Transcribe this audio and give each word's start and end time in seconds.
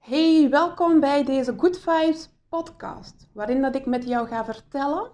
Hey, 0.00 0.48
welkom 0.50 1.00
bij 1.00 1.24
deze 1.24 1.54
Good 1.58 1.78
Vibes 1.78 2.30
podcast, 2.48 3.28
waarin 3.32 3.62
dat 3.62 3.74
ik 3.74 3.86
met 3.86 4.04
jou 4.04 4.26
ga 4.26 4.44
vertellen, 4.44 5.12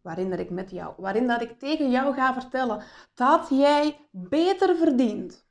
waarin 0.00 0.30
dat 0.30 0.38
ik 0.38 0.50
met 0.50 0.70
jou, 0.70 0.94
waarin 0.96 1.26
dat 1.26 1.42
ik 1.42 1.58
tegen 1.58 1.90
jou 1.90 2.14
ga 2.14 2.32
vertellen 2.32 2.84
dat 3.14 3.48
jij 3.48 4.08
beter 4.10 4.76
verdient. 4.76 5.46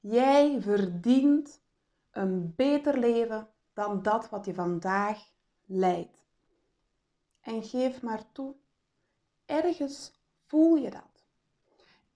Jij 0.00 0.60
verdient 0.60 1.62
een 2.10 2.52
beter 2.56 2.98
leven 2.98 3.48
dan 3.72 4.02
dat 4.02 4.28
wat 4.28 4.46
je 4.46 4.54
vandaag 4.54 5.18
leidt. 5.64 6.26
En 7.40 7.62
geef 7.62 8.02
maar 8.02 8.32
toe, 8.32 8.54
ergens 9.46 10.12
voel 10.46 10.74
je 10.74 10.90
dat. 10.90 11.24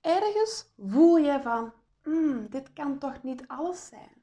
Ergens 0.00 0.72
voel 0.78 1.16
je 1.16 1.40
van, 1.42 1.72
mm, 2.04 2.48
dit 2.50 2.72
kan 2.72 2.98
toch 2.98 3.22
niet 3.22 3.48
alles 3.48 3.86
zijn. 3.86 4.16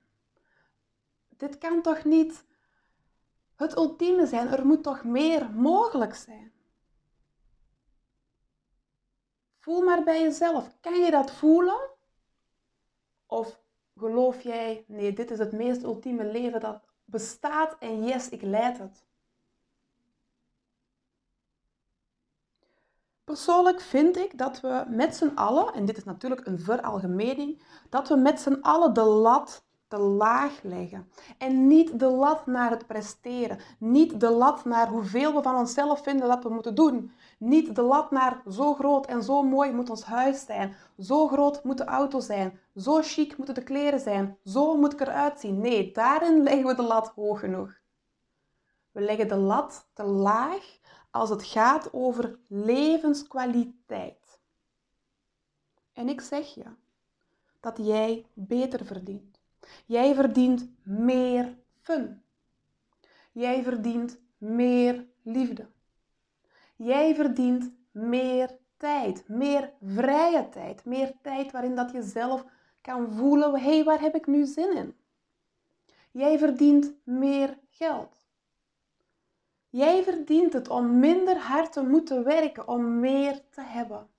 Dit 1.38 1.58
kan 1.58 1.82
toch 1.82 2.04
niet 2.04 2.46
het 3.56 3.76
ultieme 3.76 4.26
zijn? 4.26 4.48
Er 4.48 4.66
moet 4.66 4.84
toch 4.84 5.04
meer 5.04 5.50
mogelijk 5.52 6.16
zijn? 6.16 6.52
Voel 9.60 9.82
maar 9.82 10.04
bij 10.04 10.22
jezelf. 10.22 10.76
Kan 10.82 11.00
je 11.00 11.12
dat 11.12 11.32
voelen? 11.32 11.90
Of 13.26 13.60
geloof 13.98 14.42
jij, 14.42 14.86
nee, 14.88 15.14
dit 15.14 15.32
is 15.32 15.40
het 15.40 15.52
meest 15.52 15.84
ultieme 15.84 16.26
leven 16.26 16.60
dat 16.60 16.84
bestaat 17.06 17.76
en 17.80 18.04
yes, 18.04 18.30
ik 18.30 18.42
leid 18.42 18.78
het. 18.78 19.06
Persoonlijk 23.24 23.82
vind 23.82 24.18
ik 24.18 24.38
dat 24.38 24.62
we 24.62 24.86
met 24.88 25.16
z'n 25.16 25.32
allen, 25.36 25.74
en 25.74 25.86
dit 25.86 25.98
is 25.98 26.04
natuurlijk 26.04 26.46
een 26.46 26.60
veralgemening, 26.60 27.62
dat 27.90 28.08
we 28.08 28.16
met 28.16 28.40
z'n 28.40 28.58
allen 28.62 28.94
de 28.94 29.04
lat 29.04 29.64
te 29.94 30.00
laag 30.00 30.62
leggen. 30.64 31.10
En 31.38 31.68
niet 31.68 32.00
de 32.00 32.10
lat 32.10 32.46
naar 32.46 32.70
het 32.70 32.88
presteren. 32.88 33.60
Niet 33.78 34.20
de 34.20 34.30
lat 34.30 34.66
naar 34.66 34.88
hoeveel 34.88 35.34
we 35.34 35.42
van 35.42 35.56
onszelf 35.56 36.04
vinden 36.04 36.28
dat 36.28 36.44
we 36.44 36.50
moeten 36.50 36.76
doen. 36.76 37.12
Niet 37.38 37.76
de 37.76 37.82
lat 37.82 38.12
naar 38.12 38.42
zo 38.50 38.74
groot 38.74 39.06
en 39.06 39.24
zo 39.24 39.44
mooi 39.44 39.72
moet 39.72 39.90
ons 39.90 40.04
huis 40.04 40.46
zijn. 40.46 40.76
Zo 41.00 41.28
groot 41.28 41.64
moet 41.64 41.78
de 41.78 41.86
auto 41.86 42.20
zijn. 42.20 42.60
Zo 42.76 43.02
chic 43.02 43.38
moeten 43.38 43.56
de 43.56 43.64
kleren 43.64 44.00
zijn. 44.00 44.38
Zo 44.46 44.78
moet 44.78 44.94
ik 44.94 45.02
eruit 45.02 45.40
zien. 45.40 45.60
Nee, 45.60 45.92
daarin 45.92 46.44
leggen 46.44 46.66
we 46.66 46.76
de 46.76 46.82
lat 46.82 47.12
hoog 47.16 47.40
genoeg. 47.40 47.80
We 48.92 49.02
leggen 49.02 49.28
de 49.28 49.38
lat 49.38 49.88
te 49.94 50.04
laag 50.04 50.80
als 51.12 51.30
het 51.30 51.44
gaat 51.44 51.90
over 51.92 52.40
levenskwaliteit. 52.48 54.40
En 55.94 56.10
ik 56.10 56.22
zeg 56.22 56.54
je 56.54 56.66
dat 57.60 57.78
jij 57.82 58.26
beter 58.34 58.86
verdient. 58.86 59.33
Jij 59.86 60.16
verdient 60.16 60.70
meer 60.84 61.58
fun. 61.82 62.24
Jij 63.32 63.64
verdient 63.64 64.20
meer 64.38 65.06
liefde. 65.22 65.68
Jij 66.76 67.16
verdient 67.16 67.74
meer 67.92 68.58
tijd, 68.78 69.28
meer 69.28 69.74
vrije 69.82 70.50
tijd, 70.50 70.86
meer 70.86 71.14
tijd 71.22 71.52
waarin 71.52 71.76
dat 71.76 71.92
je 71.92 72.02
zelf 72.02 72.46
kan 72.82 73.14
voelen, 73.14 73.54
hé, 73.54 73.74
hey, 73.74 73.84
waar 73.84 74.02
heb 74.02 74.16
ik 74.16 74.28
nu 74.28 74.46
zin 74.46 74.76
in? 74.76 74.96
Jij 76.12 76.38
verdient 76.38 76.94
meer 77.04 77.60
geld. 77.70 78.26
Jij 79.70 80.04
verdient 80.04 80.54
het 80.54 80.68
om 80.68 81.00
minder 81.00 81.38
hard 81.38 81.72
te 81.72 81.84
moeten 81.84 82.24
werken, 82.24 82.68
om 82.68 83.00
meer 83.00 83.42
te 83.50 83.62
hebben. 83.62 84.10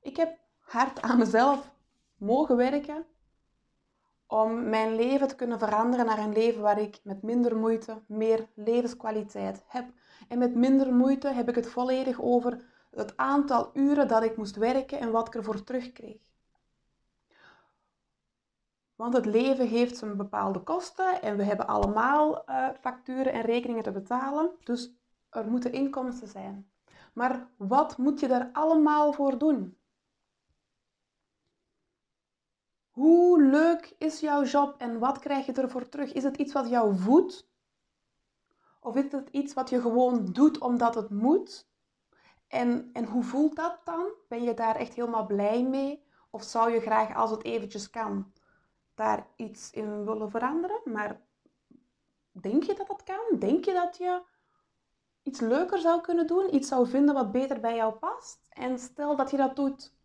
Ik 0.00 0.16
heb 0.16 0.38
hard 0.68 1.02
aan 1.02 1.18
mezelf 1.18 1.70
mogen 2.16 2.56
werken 2.56 3.06
om 4.26 4.68
mijn 4.68 4.94
leven 4.94 5.28
te 5.28 5.34
kunnen 5.34 5.58
veranderen 5.58 6.06
naar 6.06 6.18
een 6.18 6.32
leven 6.32 6.62
waar 6.62 6.80
ik 6.80 7.00
met 7.02 7.22
minder 7.22 7.56
moeite 7.56 8.02
meer 8.06 8.48
levenskwaliteit 8.54 9.62
heb. 9.66 9.84
En 10.28 10.38
met 10.38 10.54
minder 10.54 10.94
moeite 10.94 11.28
heb 11.28 11.48
ik 11.48 11.54
het 11.54 11.68
volledig 11.68 12.20
over 12.20 12.64
het 12.90 13.16
aantal 13.16 13.70
uren 13.72 14.08
dat 14.08 14.22
ik 14.22 14.36
moest 14.36 14.56
werken 14.56 14.98
en 14.98 15.10
wat 15.10 15.26
ik 15.26 15.34
ervoor 15.34 15.64
terugkreeg. 15.64 16.16
Want 18.94 19.14
het 19.14 19.26
leven 19.26 19.68
heeft 19.68 19.96
zijn 19.96 20.16
bepaalde 20.16 20.60
kosten 20.60 21.22
en 21.22 21.36
we 21.36 21.42
hebben 21.42 21.66
allemaal 21.66 22.50
uh, 22.50 22.68
facturen 22.80 23.32
en 23.32 23.42
rekeningen 23.42 23.82
te 23.82 23.92
betalen. 23.92 24.50
Dus 24.64 24.92
er 25.30 25.50
moeten 25.50 25.72
inkomsten 25.72 26.28
zijn. 26.28 26.70
Maar 27.12 27.48
wat 27.56 27.98
moet 27.98 28.20
je 28.20 28.28
daar 28.28 28.50
allemaal 28.52 29.12
voor 29.12 29.38
doen? 29.38 29.77
Hoe 32.98 33.42
leuk 33.42 33.94
is 33.98 34.20
jouw 34.20 34.42
job 34.44 34.74
en 34.78 34.98
wat 34.98 35.18
krijg 35.18 35.46
je 35.46 35.52
ervoor 35.52 35.88
terug? 35.88 36.12
Is 36.12 36.22
het 36.22 36.36
iets 36.36 36.52
wat 36.52 36.68
jou 36.68 36.96
voedt? 36.96 37.48
Of 38.80 38.96
is 38.96 39.12
het 39.12 39.28
iets 39.30 39.54
wat 39.54 39.70
je 39.70 39.80
gewoon 39.80 40.32
doet 40.32 40.58
omdat 40.58 40.94
het 40.94 41.10
moet? 41.10 41.68
En, 42.48 42.90
en 42.92 43.04
hoe 43.04 43.22
voelt 43.22 43.56
dat 43.56 43.80
dan? 43.84 44.12
Ben 44.28 44.42
je 44.42 44.54
daar 44.54 44.76
echt 44.76 44.94
helemaal 44.94 45.26
blij 45.26 45.62
mee? 45.62 46.04
Of 46.30 46.42
zou 46.42 46.72
je 46.72 46.80
graag, 46.80 47.14
als 47.14 47.30
het 47.30 47.44
eventjes 47.44 47.90
kan, 47.90 48.32
daar 48.94 49.26
iets 49.36 49.70
in 49.70 50.04
willen 50.04 50.30
veranderen? 50.30 50.80
Maar 50.84 51.20
denk 52.30 52.62
je 52.62 52.74
dat 52.74 52.86
dat 52.86 53.02
kan? 53.02 53.38
Denk 53.38 53.64
je 53.64 53.72
dat 53.72 53.96
je 53.96 54.22
iets 55.22 55.40
leuker 55.40 55.78
zou 55.78 56.00
kunnen 56.00 56.26
doen? 56.26 56.54
Iets 56.54 56.68
zou 56.68 56.88
vinden 56.88 57.14
wat 57.14 57.32
beter 57.32 57.60
bij 57.60 57.76
jou 57.76 57.94
past? 57.94 58.46
En 58.48 58.78
stel 58.78 59.16
dat 59.16 59.30
je 59.30 59.36
dat 59.36 59.56
doet 59.56 59.96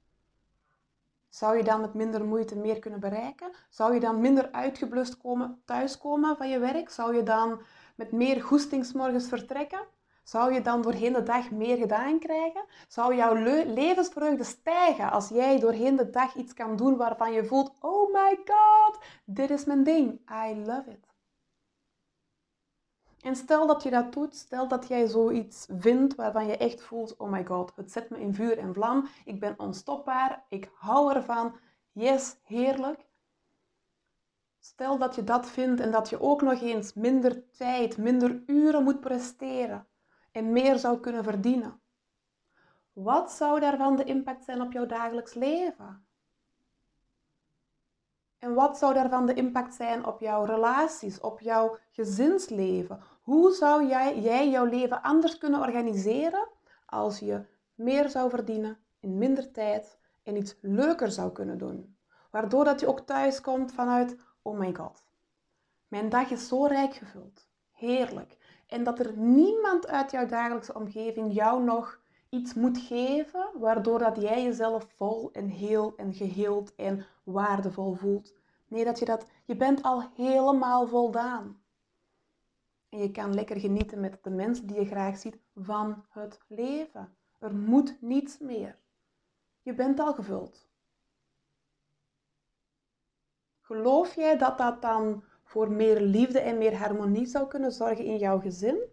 zou 1.34 1.58
je 1.58 1.64
dan 1.64 1.82
met 1.82 1.94
minder 1.94 2.26
moeite 2.26 2.56
meer 2.56 2.80
kunnen 2.80 3.00
bereiken? 3.00 3.52
Zou 3.70 3.94
je 3.94 4.00
dan 4.00 4.22
minder 4.22 4.52
uitgeblust 4.52 5.18
komen, 5.18 5.62
thuiskomen 5.66 6.38
van 6.38 6.50
je 6.50 6.60
werk? 6.60 6.90
Zou 6.90 7.16
je 7.16 7.24
dan 7.24 7.62
met 7.96 8.12
meer 8.12 8.42
goestingsmorgens 8.42 9.28
vertrekken? 9.28 9.88
Zou 10.24 10.54
je 10.54 10.62
dan 10.62 10.82
doorheen 10.82 11.14
de 11.14 11.24
dag 11.24 11.52
meer 11.52 11.78
gedaan 11.78 12.20
krijgen? 12.20 12.66
Zou 12.88 13.16
jouw 13.16 13.34
levensvreugde 13.74 14.44
stijgen 14.44 15.12
als 15.12 15.30
jij 15.30 15.60
doorheen 15.60 15.96
de 15.96 16.10
dag 16.10 16.36
iets 16.36 16.54
kan 16.54 16.76
doen 16.76 16.98
waarvan 16.98 17.32
je 17.32 17.46
voelt: 17.46 17.74
oh 17.80 18.14
my 18.14 18.40
god, 18.46 19.00
dit 19.26 19.50
is 19.50 19.66
mijn 19.66 19.84
ding. 19.84 20.20
I 20.46 20.56
love 20.66 20.90
it. 20.90 21.13
En 23.24 23.36
stel 23.36 23.68
dat 23.68 23.84
je 23.84 23.90
dat 23.90 24.14
doet, 24.14 24.36
stel 24.36 24.68
dat 24.68 24.88
jij 24.88 25.08
zoiets 25.08 25.68
vindt 25.78 26.16
waarvan 26.16 26.46
je 26.46 26.58
echt 26.58 26.82
voelt, 26.82 27.18
oh 27.18 27.32
my 27.32 27.46
god, 27.46 27.72
het 27.76 27.92
zet 27.92 28.10
me 28.10 28.20
in 28.20 28.34
vuur 28.34 28.58
en 28.58 28.74
vlam, 28.74 29.08
ik 29.26 29.40
ben 29.40 29.60
onstopbaar, 29.60 30.46
ik 30.50 30.72
hou 30.74 31.14
ervan, 31.14 31.56
yes, 31.92 32.38
heerlijk. 32.44 33.06
Stel 34.60 34.98
dat 34.98 35.16
je 35.16 35.24
dat 35.24 35.50
vindt 35.50 35.80
en 35.80 35.92
dat 35.92 36.10
je 36.10 36.22
ook 36.22 36.42
nog 36.42 36.62
eens 36.62 36.94
minder 36.94 37.52
tijd, 37.52 37.98
minder 37.98 38.44
uren 38.46 38.84
moet 38.84 39.00
presteren 39.00 39.88
en 40.32 40.52
meer 40.52 40.78
zou 40.78 41.00
kunnen 41.00 41.24
verdienen. 41.24 41.82
Wat 42.94 43.32
zou 43.32 43.60
daarvan 43.60 43.96
de 43.96 44.04
impact 44.04 44.44
zijn 44.44 44.62
op 44.62 44.72
jouw 44.72 44.86
dagelijks 44.86 45.34
leven? 45.34 46.08
En 48.44 48.54
wat 48.54 48.78
zou 48.78 48.94
daarvan 48.94 49.26
de 49.26 49.34
impact 49.34 49.74
zijn 49.74 50.06
op 50.06 50.20
jouw 50.20 50.44
relaties, 50.44 51.20
op 51.20 51.40
jouw 51.40 51.78
gezinsleven? 51.92 53.02
Hoe 53.22 53.52
zou 53.52 53.88
jij, 53.88 54.20
jij 54.20 54.50
jouw 54.50 54.66
leven 54.66 55.02
anders 55.02 55.38
kunnen 55.38 55.60
organiseren 55.60 56.48
als 56.86 57.20
je 57.20 57.46
meer 57.76 58.10
zou 58.10 58.30
verdienen 58.30 58.78
in 59.00 59.18
minder 59.18 59.52
tijd 59.52 59.98
en 60.24 60.36
iets 60.36 60.56
leuker 60.62 61.12
zou 61.12 61.32
kunnen 61.32 61.58
doen? 61.58 61.98
Waardoor 62.32 62.64
dat 62.64 62.80
je 62.80 62.88
ook 62.88 63.00
thuis 63.00 63.42
komt 63.42 63.74
vanuit, 63.74 64.16
oh 64.42 64.60
my 64.60 64.74
god, 64.76 65.06
mijn 65.88 66.10
dag 66.10 66.30
is 66.30 66.48
zo 66.48 66.66
rijk 66.66 66.94
gevuld. 66.94 67.48
Heerlijk. 67.72 68.38
En 68.68 68.84
dat 68.84 69.00
er 69.00 69.18
niemand 69.18 69.88
uit 69.88 70.12
jouw 70.12 70.26
dagelijkse 70.26 70.74
omgeving 70.74 71.34
jou 71.34 71.64
nog 71.64 72.00
iets 72.34 72.54
moet 72.54 72.78
geven, 72.78 73.50
waardoor 73.60 74.00
dat 74.00 74.22
jij 74.22 74.44
jezelf 74.44 74.88
vol 74.96 75.32
en 75.32 75.48
heel 75.48 75.94
en 75.96 76.14
geheeld 76.14 76.76
en 76.76 77.06
waardevol 77.24 77.94
voelt. 77.94 78.34
Nee, 78.68 78.86
dat 78.86 79.00
je 79.00 79.06
dat, 79.06 79.26
je 79.46 79.56
bent 79.56 79.84
al 79.84 80.10
helemaal 80.16 80.88
voldaan. 80.88 81.62
En 82.90 83.00
je 83.00 83.12
kan 83.12 83.34
lekker 83.34 83.60
genieten 83.60 84.00
met 84.00 84.24
de 84.24 84.30
mensen 84.30 84.68
die 84.68 84.80
je 84.80 84.86
graag 84.86 85.18
ziet 85.18 85.38
van 85.56 86.06
het 86.10 86.40
leven. 86.48 87.16
Er 87.40 87.56
moet 87.56 87.98
niets 88.02 88.40
meer. 88.40 88.78
Je 89.62 89.74
bent 89.74 90.00
al 90.00 90.14
gevuld. 90.14 90.68
Geloof 93.62 94.16
jij 94.16 94.38
dat 94.38 94.58
dat 94.58 94.82
dan 94.82 95.24
voor 95.44 95.72
meer 95.72 96.02
liefde 96.02 96.40
en 96.40 96.58
meer 96.58 96.78
harmonie 96.78 97.26
zou 97.26 97.48
kunnen 97.48 97.72
zorgen 97.72 98.06
in 98.06 98.18
jouw 98.18 98.40
gezin? 98.40 98.93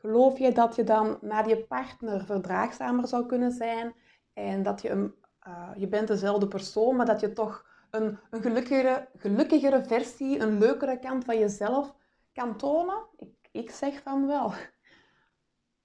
Geloof 0.00 0.38
jij 0.38 0.52
dat 0.52 0.76
je 0.76 0.84
dan 0.84 1.18
naar 1.20 1.48
je 1.48 1.64
partner 1.64 2.24
verdraagzamer 2.24 3.08
zou 3.08 3.26
kunnen 3.26 3.52
zijn 3.52 3.94
en 4.32 4.62
dat 4.62 4.82
je 4.82 4.90
een, 4.90 5.14
uh, 5.48 5.70
je 5.76 5.88
bent 5.88 6.08
dezelfde 6.08 6.48
persoon, 6.48 6.96
maar 6.96 7.06
dat 7.06 7.20
je 7.20 7.32
toch 7.32 7.66
een, 7.90 8.18
een 8.30 8.42
gelukkigere, 8.42 9.08
gelukkigere 9.16 9.84
versie, 9.84 10.40
een 10.40 10.58
leukere 10.58 10.98
kant 10.98 11.24
van 11.24 11.38
jezelf 11.38 11.94
kan 12.32 12.56
tonen? 12.56 13.06
Ik, 13.16 13.48
ik 13.50 13.70
zeg 13.70 14.02
van 14.02 14.26
wel. 14.26 14.52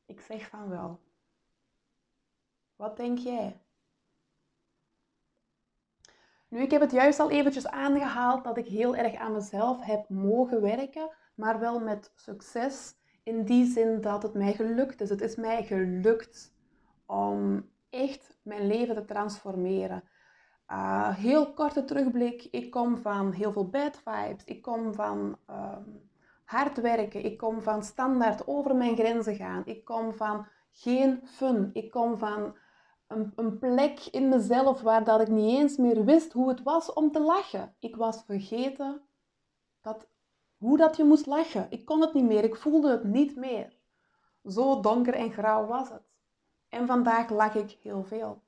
Ik 0.07 0.21
zeg 0.21 0.49
van 0.49 0.69
wel. 0.69 0.99
Wat 2.75 2.97
denk 2.97 3.17
jij? 3.17 3.61
Nu, 6.47 6.61
ik 6.61 6.71
heb 6.71 6.81
het 6.81 6.91
juist 6.91 7.19
al 7.19 7.29
eventjes 7.29 7.67
aangehaald 7.67 8.43
dat 8.43 8.57
ik 8.57 8.67
heel 8.67 8.95
erg 8.95 9.15
aan 9.15 9.33
mezelf 9.33 9.81
heb 9.81 10.09
mogen 10.09 10.61
werken, 10.61 11.09
maar 11.35 11.59
wel 11.59 11.79
met 11.79 12.11
succes. 12.15 12.95
In 13.25 13.43
die 13.43 13.65
zin 13.65 14.01
dat 14.01 14.23
het 14.23 14.33
mij 14.33 14.53
gelukt 14.53 15.01
is. 15.01 15.09
Het 15.09 15.21
is 15.21 15.35
mij 15.35 15.63
gelukt 15.63 16.53
om 17.05 17.69
echt 17.89 18.37
mijn 18.41 18.67
leven 18.67 18.95
te 18.95 19.05
transformeren. 19.05 20.03
Uh, 20.71 21.15
heel 21.15 21.53
korte 21.53 21.85
terugblik. 21.85 22.47
Ik 22.51 22.71
kom 22.71 22.97
van 22.97 23.31
heel 23.31 23.51
veel 23.51 23.69
bad 23.69 24.01
vibes. 24.03 24.43
Ik 24.45 24.61
kom 24.61 24.93
van 24.93 25.37
ehm, 25.45 25.83
hard 26.43 26.81
werken. 26.81 27.23
Ik 27.23 27.37
kom 27.37 27.61
van 27.61 27.83
standaard 27.83 28.47
over 28.47 28.75
mijn 28.75 28.95
grenzen 28.95 29.35
gaan. 29.35 29.65
Ik 29.65 29.85
kom 29.85 30.13
van 30.13 30.47
geen 30.71 31.21
fun. 31.23 31.69
Ik 31.73 31.91
kom 31.91 32.17
van 32.17 32.55
een, 33.07 33.33
een, 33.35 33.59
plek 33.59 33.99
in 34.11 34.29
mezelf 34.29 34.81
waar 34.81 35.03
dat 35.03 35.21
ik 35.21 35.27
niet 35.27 35.59
eens 35.59 35.77
meer 35.77 36.05
wist 36.05 36.33
hoe 36.33 36.49
het 36.49 36.63
was 36.63 36.93
om 36.93 37.11
te 37.11 37.19
lachen. 37.19 37.75
Ik 37.79 37.95
was 37.95 38.23
vergeten 38.25 39.01
dat, 39.81 40.07
hoe 40.57 40.77
dat 40.77 40.97
je 40.97 41.03
moest 41.03 41.25
lachen. 41.25 41.67
Ik 41.69 41.85
kon 41.85 42.01
het 42.01 42.13
niet 42.13 42.23
meer. 42.25 42.43
Ik 42.43 42.55
voelde 42.55 42.91
het 42.91 43.03
niet 43.03 43.35
meer. 43.35 43.77
Zo 44.45 44.79
donker 44.79 45.13
en 45.13 45.31
grauw 45.31 45.65
was 45.65 45.89
het. 45.89 46.03
En 46.69 46.87
vandaag 46.87 47.29
lach 47.29 47.55
ik 47.55 47.77
heel 47.81 48.03
veel. 48.03 48.43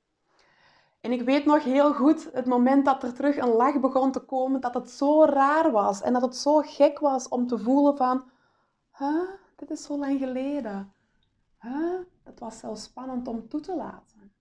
En 1.00 1.12
ik 1.12 1.22
weet 1.22 1.44
nog 1.44 1.64
heel 1.64 1.94
goed 1.94 2.32
het 2.32 2.46
moment 2.46 2.84
dat 2.84 3.02
er 3.02 3.14
terug 3.14 3.36
een 3.36 3.48
lach 3.52 3.80
begon 3.80 4.12
te 4.12 4.20
komen, 4.20 4.60
dat 4.60 4.74
het 4.74 4.90
zo 4.90 5.24
raar 5.24 5.70
was 5.70 6.02
en 6.02 6.12
dat 6.12 6.22
het 6.22 6.36
zo 6.36 6.60
gek 6.60 6.98
was 6.98 7.28
om 7.28 7.46
te 7.46 7.58
voelen 7.58 7.96
van, 7.96 8.30
huh, 8.98 9.30
dit 9.56 9.70
is 9.70 9.82
zo 9.82 9.98
lang 9.98 10.18
geleden. 10.18 10.92
Huh? 11.60 12.00
Het 12.24 12.40
was 12.40 12.58
zelfs 12.58 12.82
spannend 12.82 13.28
om 13.28 13.48
toe 13.48 13.60
te 13.60 13.76
laten. 13.76 14.32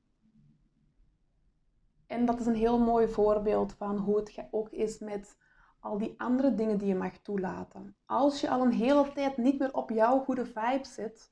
En 2.07 2.25
dat 2.25 2.39
is 2.39 2.45
een 2.45 2.55
heel 2.55 2.79
mooi 2.79 3.07
voorbeeld 3.07 3.73
van 3.73 3.97
hoe 3.97 4.15
het 4.15 4.47
ook 4.51 4.69
is 4.69 4.99
met 4.99 5.37
al 5.79 5.97
die 5.97 6.13
andere 6.17 6.53
dingen 6.53 6.77
die 6.77 6.87
je 6.87 6.95
mag 6.95 7.17
toelaten. 7.17 7.95
Als 8.05 8.41
je 8.41 8.49
al 8.49 8.61
een 8.61 8.71
hele 8.71 9.11
tijd 9.13 9.37
niet 9.37 9.59
meer 9.59 9.73
op 9.73 9.89
jouw 9.89 10.19
goede 10.19 10.45
vibe 10.45 10.85
zit, 10.85 11.31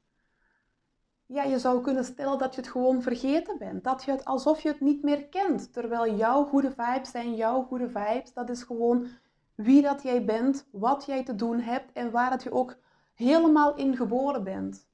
ja, 1.26 1.44
je 1.44 1.60
zou 1.60 1.82
kunnen 1.82 2.06
stellen 2.06 2.38
dat 2.38 2.56
je 2.56 2.62
het 2.62 2.70
gewoon 2.70 3.02
vergeten 3.02 3.58
bent. 3.58 3.84
Dat 3.84 4.04
je 4.04 4.12
het 4.12 4.26
alsof 4.26 4.62
je 4.62 4.68
het 4.68 4.80
niet 4.80 5.04
meer 5.04 5.28
kent. 5.28 5.74
Terwijl 5.74 6.16
jouw 6.16 6.44
goede 6.44 6.72
vibes 6.72 7.12
zijn 7.12 7.36
jouw 7.36 7.64
goede 7.64 7.90
vibes. 7.90 8.34
Dat 8.34 8.50
is 8.50 8.64
gewoon 8.64 9.08
wie 9.56 9.82
dat 9.82 10.04
jij 10.04 10.26
bent, 10.26 10.68
wat 10.72 11.06
jij 11.06 11.24
te 11.24 11.36
doen 11.36 11.60
hebt 11.60 11.92
en 11.92 12.12
waar 12.12 12.30
dat 12.30 12.44
je 12.44 12.52
ook 12.52 12.78
helemaal 13.14 13.76
in 13.76 13.96
geboren 13.96 14.44
bent. 14.44 14.88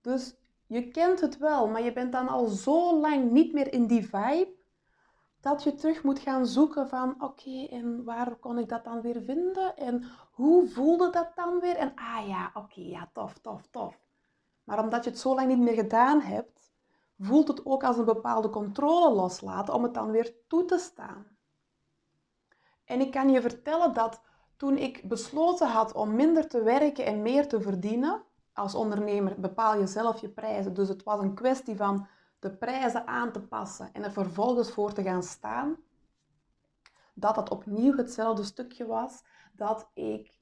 Dus 0.00 0.36
je 0.66 0.88
kent 0.88 1.20
het 1.20 1.38
wel, 1.38 1.68
maar 1.68 1.82
je 1.82 1.92
bent 1.92 2.12
dan 2.12 2.28
al 2.28 2.46
zo 2.46 3.00
lang 3.00 3.30
niet 3.30 3.52
meer 3.52 3.72
in 3.72 3.86
die 3.86 4.02
vibe 4.02 4.52
dat 5.44 5.62
je 5.62 5.74
terug 5.74 6.02
moet 6.02 6.18
gaan 6.18 6.46
zoeken 6.46 6.88
van 6.88 7.22
oké, 7.22 7.66
en 7.70 8.04
waar 8.04 8.36
kon 8.36 8.58
ik 8.58 8.68
dat 8.68 8.84
dan 8.84 9.00
weer 9.00 9.22
vinden? 9.22 9.76
En 9.76 10.04
hoe 10.32 10.68
voelde 10.68 11.10
dat 11.10 11.32
dan 11.34 11.60
weer? 11.60 11.76
En 11.76 11.92
ah 11.94 12.28
ja, 12.28 12.50
oké, 12.54 12.80
ja, 12.80 13.10
tof, 13.12 13.38
tof, 13.38 13.66
tof. 13.70 13.98
Maar 14.64 14.78
omdat 14.78 15.04
je 15.04 15.10
het 15.10 15.18
zo 15.18 15.34
lang 15.34 15.48
niet 15.48 15.58
meer 15.58 15.74
gedaan 15.74 16.20
hebt, 16.20 16.72
voelt 17.18 17.48
het 17.48 17.66
ook 17.66 17.84
als 17.84 17.96
een 17.96 18.04
bepaalde 18.04 18.50
controle 18.50 19.14
loslaten 19.14 19.74
om 19.74 19.82
het 19.82 19.94
dan 19.94 20.10
weer 20.10 20.34
toe 20.48 20.64
te 20.64 20.78
staan. 20.78 21.26
En 22.84 23.00
ik 23.00 23.10
kan 23.10 23.30
je 23.30 23.40
vertellen 23.40 23.94
dat 23.94 24.22
toen 24.56 24.76
ik 24.76 25.08
besloten 25.08 25.68
had 25.68 25.94
om 25.94 26.14
minder 26.14 26.48
te 26.48 26.62
werken 26.62 27.06
en 27.06 27.22
meer 27.22 27.48
te 27.48 27.60
verdienen, 27.60 28.22
als 28.52 28.74
ondernemer 28.74 29.40
bepaal 29.40 29.78
je 29.78 29.86
zelf 29.86 30.20
je 30.20 30.28
prijzen. 30.28 30.74
Dus 30.74 30.88
het 30.88 31.02
was 31.02 31.20
een 31.20 31.34
kwestie 31.34 31.76
van 31.76 32.06
de 32.44 32.56
prijzen 32.56 33.06
aan 33.06 33.32
te 33.32 33.40
passen 33.40 33.92
en 33.92 34.04
er 34.04 34.12
vervolgens 34.12 34.70
voor 34.70 34.92
te 34.92 35.02
gaan 35.02 35.22
staan. 35.22 35.76
Dat 37.14 37.36
het 37.36 37.50
opnieuw 37.50 37.96
hetzelfde 37.96 38.44
stukje 38.44 38.86
was 38.86 39.24
dat 39.52 39.90
ik 39.94 40.38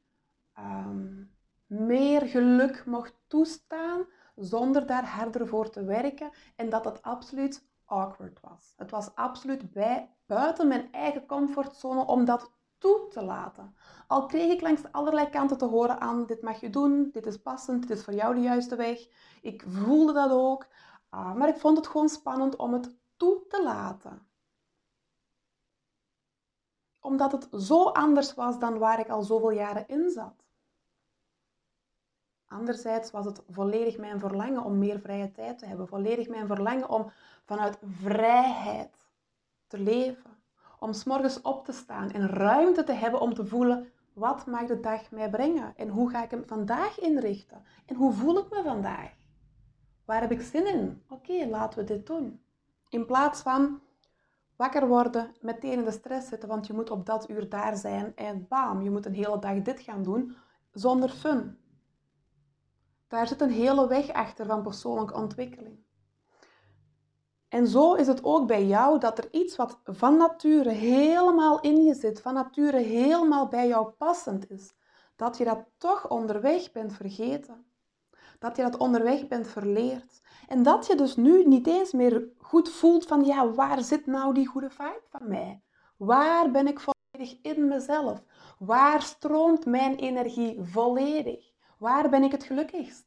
ehm, 0.55 1.25
meer 1.67 2.23
geluk 2.23 2.87
mocht 2.87 3.19
toestaan 3.27 4.07
zonder 4.37 4.87
daar 4.87 5.07
harder 5.07 5.49
voor 5.49 5.71
te 5.71 5.85
werken 5.85 6.31
en 6.57 6.71
dat 6.71 6.85
het 6.85 7.03
absoluut 7.03 7.67
awkward 7.85 8.41
was. 8.41 8.73
Het 8.77 8.91
was 8.91 9.15
absoluut 9.15 9.73
bij, 9.73 10.11
buiten 10.27 10.69
mijn 10.69 10.93
eigen 10.93 11.27
comfortzone 11.27 12.07
om 12.07 12.25
dat 12.25 12.53
toe 12.79 13.09
te 13.09 13.23
laten. 13.23 13.75
Al 14.07 14.27
kreeg 14.27 14.53
ik 14.53 14.61
langs 14.61 14.83
allerlei 14.91 15.29
kanten 15.29 15.59
te 15.59 15.65
horen 15.65 16.01
aan, 16.01 16.27
dit 16.27 16.43
mag 16.43 16.61
je 16.61 16.71
doen, 16.71 17.11
dit 17.13 17.27
is 17.27 17.37
passend, 17.37 17.89
dit 17.89 17.99
is 17.99 18.05
voor 18.05 18.15
jou 18.15 18.35
de 18.35 18.41
juiste 18.41 18.77
weg. 18.77 19.09
Ik 19.43 19.65
voelde 19.67 20.13
dat 20.13 20.31
ook, 20.31 20.67
ah, 21.13 21.35
maar 21.35 21.49
ik 21.49 21.57
vond 21.57 21.77
het 21.77 21.87
gewoon 21.87 22.09
spannend 22.09 22.57
om 22.57 22.73
het 22.73 22.97
toe 23.17 23.47
te 23.49 23.63
laten. 23.63 24.27
Omdat 27.01 27.33
het 27.33 27.49
zo 27.53 27.85
anders 27.85 28.35
was 28.35 28.59
dan 28.59 28.79
waar 28.79 29.01
ik 29.01 29.09
al 29.09 29.23
zoveel 29.23 29.51
jaren 29.51 29.89
in 29.89 30.11
zat. 30.11 30.45
Anderzijds 32.47 33.11
was 33.11 33.25
het 33.25 33.43
volledig 33.49 33.99
mijn 33.99 34.19
verlangen 34.19 34.65
om 34.65 34.79
meer 34.79 35.01
vrije 35.01 35.33
tijd 35.33 35.59
te 35.59 35.67
hebben. 35.67 35.89
Volledig 35.89 36.29
mijn 36.29 36.47
verlangen 36.47 36.89
om 36.89 37.11
vanuit 37.45 37.79
vrijheid 37.83 38.97
te 39.67 39.79
leven. 39.79 40.31
Om 40.79 40.93
s'morgens 40.93 41.41
op 41.41 41.65
te 41.65 41.73
staan 41.73 42.11
en 42.11 42.27
ruimte 42.29 42.85
te 42.85 42.93
hebben 42.93 43.21
om 43.21 43.35
te 43.35 43.47
voelen 43.47 43.93
wat 44.13 44.47
mag 44.47 44.67
de 44.67 44.81
dag 44.81 45.11
mij 45.11 45.31
brengen 45.31 45.77
en 45.77 45.89
hoe 45.89 46.11
ga 46.11 46.23
ik 46.23 46.31
hem 46.31 46.47
vandaag 46.47 47.01
inrichten 47.01 47.65
en 47.87 47.97
hoe 47.97 48.13
voel 48.13 48.39
ik 48.39 48.51
me 48.51 48.63
vandaag. 48.63 49.22
Waar 50.05 50.21
heb 50.21 50.31
ik 50.31 50.41
zin 50.41 50.67
in? 50.67 51.03
Oké, 51.09 51.47
laten 51.47 51.79
we 51.79 51.85
dit 51.85 52.07
doen. 52.07 52.43
In 52.89 53.07
plaats 53.07 53.41
van 53.41 53.81
wakker 54.57 54.89
worden, 54.89 55.35
meteen 55.41 55.79
in 55.79 55.85
de 55.85 55.91
stress 55.91 56.29
zitten, 56.29 56.49
want 56.49 56.67
je 56.67 56.73
moet 56.73 56.91
op 56.91 57.07
dat 57.07 57.31
uur 57.31 57.49
daar 57.49 57.77
zijn 57.77 58.17
en 58.17 58.47
bam, 58.49 58.83
je 58.83 58.91
moet 58.91 59.07
een 59.07 59.15
hele 59.15 59.39
dag 59.39 59.63
dit 59.63 59.81
gaan 59.81 60.03
doen 60.03 60.37
zonder 60.73 61.09
fun. 61.09 61.59
Daar 63.09 63.27
zit 63.27 63.41
een 63.41 63.51
hele 63.51 63.89
weg 63.89 64.13
achter 64.13 64.47
van 64.47 64.63
persoonlijke 64.63 65.15
ontwikkeling. 65.15 65.79
En 67.49 67.67
zo 67.67 67.95
is 67.95 68.07
het 68.07 68.25
ook 68.25 68.47
bij 68.47 68.67
jou 68.67 68.99
dat 68.99 69.19
er 69.19 69.29
iets 69.31 69.57
wat 69.57 69.81
van 69.85 70.17
nature 70.17 70.71
helemaal 70.71 71.61
in 71.61 71.83
je 71.83 71.95
zit, 71.95 72.21
van 72.21 72.35
nature 72.35 72.79
helemaal 72.79 73.49
bij 73.49 73.69
jou 73.69 73.91
passend 73.91 74.51
is, 74.51 74.75
dat 75.17 75.37
je 75.39 75.45
dat 75.45 75.65
toch 75.77 76.09
onderweg 76.09 76.73
bent 76.73 76.93
vergeten. 76.93 77.72
Dat 78.43 78.57
je 78.57 78.63
dat 78.63 78.77
onderweg 78.77 79.29
bent 79.29 79.49
verleerd. 79.49 80.21
En 80.49 80.63
dat 80.63 80.87
je 80.87 80.97
dus 80.97 81.17
nu 81.17 81.45
niet 81.45 81.67
eens 81.67 81.93
meer 81.93 82.29
goed 82.39 82.71
voelt 82.71 83.07
van, 83.07 83.25
ja, 83.25 83.51
waar 83.51 83.83
zit 83.83 84.07
nou 84.07 84.35
die 84.35 84.47
goede 84.47 84.71
vibe 84.71 85.03
van 85.11 85.29
mij? 85.29 85.63
Waar 85.97 86.51
ben 86.51 86.67
ik 86.67 86.81
volledig 86.81 87.39
in 87.43 87.69
mezelf? 87.69 88.23
Waar 88.59 89.03
stroomt 89.03 89.67
mijn 89.67 89.95
energie 89.95 90.63
volledig? 90.63 91.53
Waar 91.79 92.09
ben 92.09 92.23
ik 92.23 92.33
het 92.33 92.45
gelukkigst? 92.45 93.07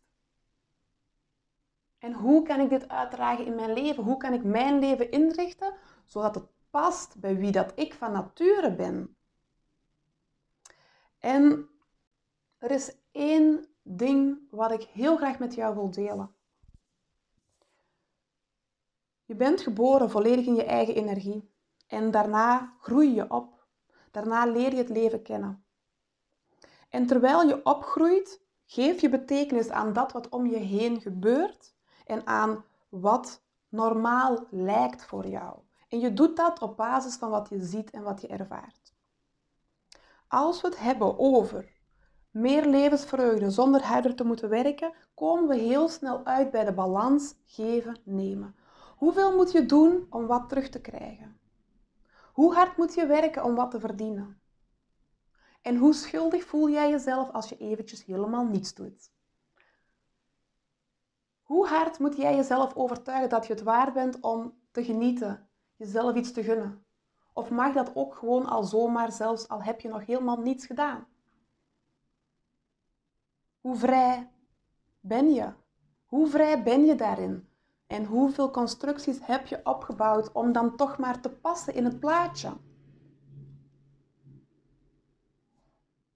En 1.98 2.14
hoe 2.14 2.44
kan 2.44 2.60
ik 2.60 2.70
dit 2.70 2.90
uitdragen 2.90 3.46
in 3.46 3.56
mijn 3.56 3.74
leven? 3.74 4.04
Hoe 4.04 4.18
kan 4.18 4.34
ik 4.34 4.44
mijn 4.44 4.80
leven 4.80 5.12
inrichten 5.12 5.74
zodat 6.06 6.36
het 6.36 6.48
past 6.70 7.20
bij 7.20 7.36
wie 7.36 7.52
dat 7.52 7.72
ik 7.76 7.94
van 7.94 8.12
nature 8.12 8.76
ben? 8.76 9.16
En 11.20 11.70
er 12.58 12.72
is 12.72 12.98
één 13.12 13.75
ding 13.88 14.40
wat 14.50 14.72
ik 14.72 14.82
heel 14.82 15.18
graag 15.18 15.40
met 15.40 15.56
jou 15.56 15.76
wil 15.76 15.92
delen. 15.92 16.36
Je 19.26 19.36
bent 19.36 19.62
geboren 19.62 20.10
volledig 20.10 20.46
in 20.46 20.56
je 20.56 20.64
eigen 20.64 20.96
energie 20.96 21.54
en 21.88 22.12
daarna 22.12 22.74
groei 22.80 23.14
je 23.14 23.30
op. 23.30 23.66
Daarna 24.12 24.46
leer 24.46 24.72
je 24.72 24.78
het 24.78 24.90
leven 24.90 25.22
kennen. 25.22 25.66
En 26.90 27.06
terwijl 27.06 27.48
je 27.48 27.66
opgroeit, 27.66 28.42
geef 28.66 29.02
je 29.02 29.10
betekenis 29.10 29.70
aan 29.70 29.94
dat 29.94 30.12
wat 30.12 30.30
om 30.30 30.46
je 30.46 30.58
heen 30.58 31.02
gebeurt 31.02 31.76
en 32.06 32.28
aan 32.28 32.66
wat 32.90 33.44
normaal 33.70 34.48
lijkt 34.50 35.06
voor 35.06 35.28
jou. 35.28 35.60
En 35.90 36.00
je 36.00 36.14
doet 36.14 36.36
dat 36.36 36.60
op 36.60 36.78
basis 36.78 37.16
van 37.16 37.30
wat 37.30 37.50
je 37.50 37.62
ziet 37.62 37.90
en 37.90 38.04
wat 38.04 38.22
je 38.22 38.28
ervaart. 38.28 38.94
Als 40.28 40.62
we 40.62 40.68
het 40.68 40.80
hebben 40.80 41.20
over 41.20 41.75
meer 42.36 42.66
levensvreugde 42.66 43.50
zonder 43.50 43.84
harder 43.84 44.16
te 44.16 44.24
moeten 44.24 44.50
werken, 44.50 44.94
komen 45.14 45.48
we 45.48 45.56
heel 45.56 45.90
snel 45.90 46.26
uit 46.26 46.52
bij 46.52 46.66
de 46.66 46.74
balans 46.74 47.36
geven, 47.46 48.00
nemen. 48.04 48.56
Hoeveel 48.98 49.36
moet 49.36 49.52
je 49.52 49.66
doen 49.66 50.08
om 50.10 50.26
wat 50.26 50.50
terug 50.50 50.70
te 50.70 50.82
krijgen? 50.82 51.40
Hoe 52.34 52.54
hard 52.54 52.78
moet 52.78 52.94
je 52.94 53.06
werken 53.06 53.44
om 53.44 53.56
wat 53.56 53.72
te 53.72 53.80
verdienen? 53.80 54.40
En 55.62 55.76
hoe 55.78 55.94
schuldig 55.94 56.44
voel 56.44 56.70
jij 56.70 56.90
jezelf 56.90 57.32
als 57.32 57.50
je 57.50 57.58
eventjes 57.58 58.06
helemaal 58.06 58.46
niets 58.46 58.74
doet? 58.74 59.12
Hoe 61.44 61.68
hard 61.68 62.00
moet 62.00 62.18
jij 62.18 62.36
jezelf 62.36 62.76
overtuigen 62.76 63.30
dat 63.30 63.48
je 63.48 63.54
het 63.54 63.64
waard 63.64 63.94
bent 63.94 64.20
om 64.20 64.54
te 64.72 64.84
genieten, 64.84 65.48
jezelf 65.76 66.16
iets 66.16 66.32
te 66.32 66.44
gunnen? 66.44 66.86
Of 67.34 67.50
mag 67.50 67.74
dat 67.74 67.92
ook 67.94 68.16
gewoon 68.16 68.46
al 68.46 68.64
zomaar, 68.64 69.12
zelfs 69.12 69.48
al 69.48 69.64
heb 69.64 69.82
je 69.82 69.88
nog 69.88 70.06
helemaal 70.06 70.38
niets 70.38 70.66
gedaan? 70.66 71.08
Hoe 73.66 73.76
vrij 73.76 74.30
ben 75.00 75.34
je? 75.34 75.54
Hoe 76.06 76.28
vrij 76.28 76.64
ben 76.64 76.86
je 76.86 76.96
daarin? 76.96 77.48
En 77.88 78.06
hoeveel 78.06 78.52
constructies 78.52 79.18
heb 79.22 79.46
je 79.46 79.60
opgebouwd 79.64 80.32
om 80.32 80.52
dan 80.52 80.76
toch 80.76 80.98
maar 80.98 81.22
te 81.22 81.30
passen 81.30 81.74
in 81.74 81.84
het 81.84 82.00
plaatje? 82.00 82.58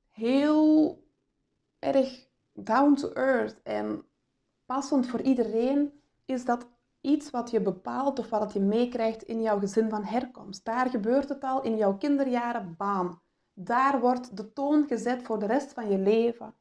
Heel 0.10 1.04
erg 1.80 2.28
down 2.54 2.94
to 2.94 3.12
earth 3.12 3.62
en 3.64 4.06
passend 4.66 5.08
voor 5.08 5.22
iedereen 5.22 6.02
is 6.26 6.46
dat 6.46 6.68
iets 7.02 7.30
wat 7.30 7.50
je 7.50 7.62
bepaalt 7.62 8.20
of 8.20 8.30
wat 8.30 8.54
je 8.54 8.60
meekrijgt 8.60 9.24
in 9.24 9.42
jouw 9.42 9.60
gezin 9.60 9.90
van 9.90 10.04
herkomst. 10.04 10.66
Daar 10.66 10.90
gebeurt 10.90 11.30
het 11.30 11.44
al 11.44 11.62
in 11.62 11.78
jouw 11.78 11.98
kinderjaren 11.98 12.76
baan. 12.78 13.22
Daar 13.54 14.00
wordt 14.00 14.38
de 14.38 14.54
toon 14.54 14.88
gezet 14.88 15.24
voor 15.24 15.40
de 15.40 15.46
rest 15.46 15.74
van 15.74 15.90
je 15.90 15.98
leven. 15.98 16.54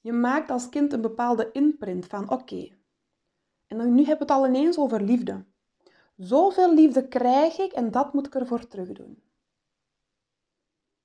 Je 0.00 0.12
maakt 0.12 0.50
als 0.50 0.68
kind 0.68 0.92
een 0.92 1.00
bepaalde 1.00 1.52
imprint 1.52 2.06
van 2.06 2.30
oké. 2.30 2.68
En 3.66 3.94
nu 3.94 4.04
hebben 4.04 4.26
we 4.26 4.32
het 4.32 4.42
al 4.42 4.46
ineens 4.46 4.78
over 4.78 5.02
liefde. 5.02 5.44
Zoveel 6.16 6.74
liefde 6.74 7.08
krijg 7.08 7.58
ik 7.58 7.72
en 7.72 7.90
dat 7.90 8.12
moet 8.12 8.26
ik 8.26 8.34
ervoor 8.34 8.66
terug 8.66 8.92
doen. 8.92 9.22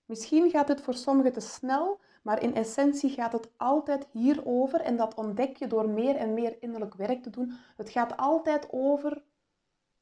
Misschien 0.06 0.50
gaat 0.50 0.68
het 0.68 0.82
voor 0.82 0.94
sommigen 0.94 1.34
te 1.34 1.40
snel, 1.40 2.00
maar 2.22 2.42
in 2.42 2.56
essentie 2.56 3.10
gaat 3.10 3.32
het 3.32 3.50
altijd 3.58 4.08
hierover 4.12 4.82
en 4.82 4.98
dat 4.98 5.14
ontdek 5.14 5.58
je 5.58 5.68
door 5.68 5.90
meer 5.90 6.16
en 6.16 6.34
meer 6.34 6.58
innerlijk 6.60 6.96
werk 6.96 7.24
te 7.24 7.30
doen. 7.30 7.54
Het 7.76 7.90
gaat 7.90 8.18
altijd 8.18 8.68
over 8.72 9.24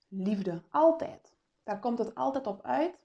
liefde. 0.10 0.62
Altijd. 0.70 1.34
Daar 1.64 1.80
komt 1.80 1.98
het 1.98 2.16
altijd 2.16 2.48
op 2.48 2.62
uit. 2.64 3.00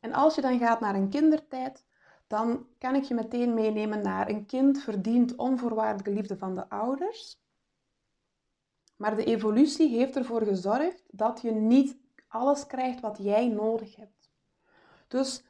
En 0.00 0.12
als 0.12 0.34
je 0.34 0.40
dan 0.40 0.58
gaat 0.58 0.80
naar 0.80 0.94
een 0.94 1.08
kindertijd, 1.08 1.84
dan 2.26 2.66
kan 2.78 2.94
ik 2.94 3.02
je 3.02 3.14
meteen 3.14 3.54
meenemen 3.54 4.02
naar 4.02 4.28
een 4.28 4.46
kind 4.46 4.82
verdient 4.82 5.36
onvoorwaardelijke 5.36 6.10
liefde 6.10 6.36
van 6.36 6.54
de 6.54 6.68
ouders. 6.68 7.38
Maar 8.96 9.16
de 9.16 9.24
evolutie 9.24 9.88
heeft 9.88 10.16
ervoor 10.16 10.42
gezorgd 10.42 11.02
dat 11.10 11.40
je 11.40 11.50
niet 11.50 11.96
alles 12.28 12.66
krijgt 12.66 13.00
wat 13.00 13.18
jij 13.20 13.48
nodig 13.48 13.96
hebt. 13.96 14.30
Dus 15.08 15.44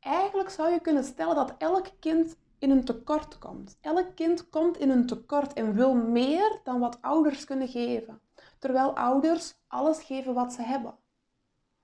eigenlijk 0.00 0.50
zou 0.50 0.72
je 0.72 0.80
kunnen 0.80 1.04
stellen 1.04 1.34
dat 1.34 1.54
elk 1.58 1.86
kind 2.00 2.36
in 2.58 2.70
een 2.70 2.84
tekort 2.84 3.38
komt. 3.38 3.78
Elk 3.80 4.14
kind 4.14 4.50
komt 4.50 4.76
in 4.78 4.90
een 4.90 5.06
tekort 5.06 5.52
en 5.52 5.74
wil 5.74 5.94
meer 5.94 6.60
dan 6.64 6.80
wat 6.80 7.02
ouders 7.02 7.44
kunnen 7.44 7.68
geven. 7.68 8.20
Terwijl 8.58 8.96
ouders 8.96 9.54
alles 9.66 10.02
geven 10.02 10.34
wat 10.34 10.52
ze 10.52 10.62
hebben. 10.62 10.94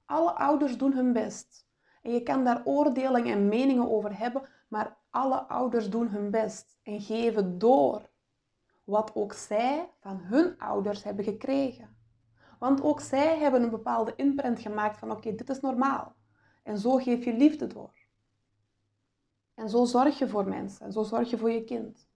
Alle 0.06 0.30
ouders 0.30 0.78
doen 0.78 0.92
hun 0.92 1.12
best. 1.12 1.66
En 2.02 2.12
je 2.12 2.23
kan 2.23 2.44
daar 2.44 2.62
oordelen 2.64 3.25
en 3.25 3.49
meningen 3.49 3.90
over 3.90 4.18
hebben, 4.18 4.49
maar 4.68 4.97
alle 5.11 5.40
ouders 5.49 5.90
doen 5.90 6.09
hun 6.09 6.30
best 6.30 6.78
en 6.82 7.00
geven 7.00 7.59
door 7.59 8.11
wat 8.85 9.11
ook 9.14 9.32
zij 9.32 9.90
van 10.00 10.18
hun 10.18 10.59
ouders 10.59 11.02
hebben 11.02 11.25
gekregen. 11.25 11.97
Want 12.59 12.82
ook 12.82 13.00
zij 13.00 13.38
hebben 13.38 13.62
een 13.62 13.71
bepaalde 13.71 14.12
imprint 14.16 14.61
gemaakt 14.61 14.99
van 14.99 15.11
oké, 15.11 15.35
dit 15.35 15.50
is 15.50 15.61
normaal. 15.61 16.14
En 16.62 16.78
zo 16.78 16.97
geef 16.97 17.25
je 17.25 17.32
liefde 17.32 17.66
door. 17.66 17.92
En 19.54 19.68
zo 19.68 19.85
zorg 19.85 20.18
je 20.18 20.28
voor 20.28 20.49
mensen, 20.49 20.87
en 20.87 20.92
zo 20.92 21.02
zorg 21.02 21.30
je 21.30 21.38
voor 21.38 21.50
je 21.50 21.64
kind. 21.64 22.09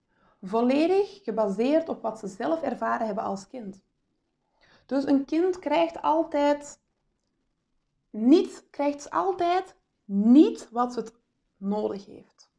Volledig 0.42 1.24
gebaseerd 1.24 1.88
op 1.88 2.02
wat 2.02 2.18
ze 2.18 2.26
zelf 2.26 2.62
ervaren 2.62 3.06
hebben 3.06 3.24
als 3.24 3.46
kind. 3.46 3.84
Dus 4.86 5.06
een 5.06 5.24
kind 5.24 5.58
krijgt 5.58 6.02
altijd 6.02 6.80
niet, 8.16 8.66
krijgt 8.70 9.10
altijd 9.10 9.76
niet 10.04 10.68
wat 10.70 10.94
het 10.94 11.14
nodig 11.56 12.06
heeft. 12.06 12.50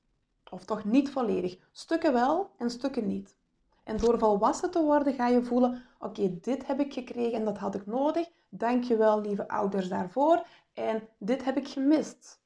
Of 0.52 0.66
toch 0.66 0.84
niet 0.84 1.10
volledig. 1.10 1.58
Stukken 1.72 2.14
wel 2.14 2.52
en 2.58 2.70
stukken 2.70 3.08
niet. 3.08 3.36
En 3.84 3.98
door 3.98 4.20
volwassen 4.20 4.72
te 4.72 4.84
worden 4.84 5.14
ga 5.14 5.28
je 5.28 5.44
voelen, 5.44 5.84
oké, 6.00 6.40
dit 6.42 6.68
heb 6.68 6.80
ik 6.80 6.94
gekregen 6.94 7.40
en 7.40 7.46
dat 7.46 7.58
had 7.58 7.76
ik 7.76 7.86
nodig. 7.86 8.30
Dank 8.50 8.84
je 8.84 8.98
wel, 8.98 9.22
lieve 9.22 9.48
ouders, 9.48 9.90
daarvoor. 9.90 10.46
En 10.74 11.08
dit 11.18 11.44
heb 11.44 11.58
ik 11.58 11.68
gemist. 11.68 12.42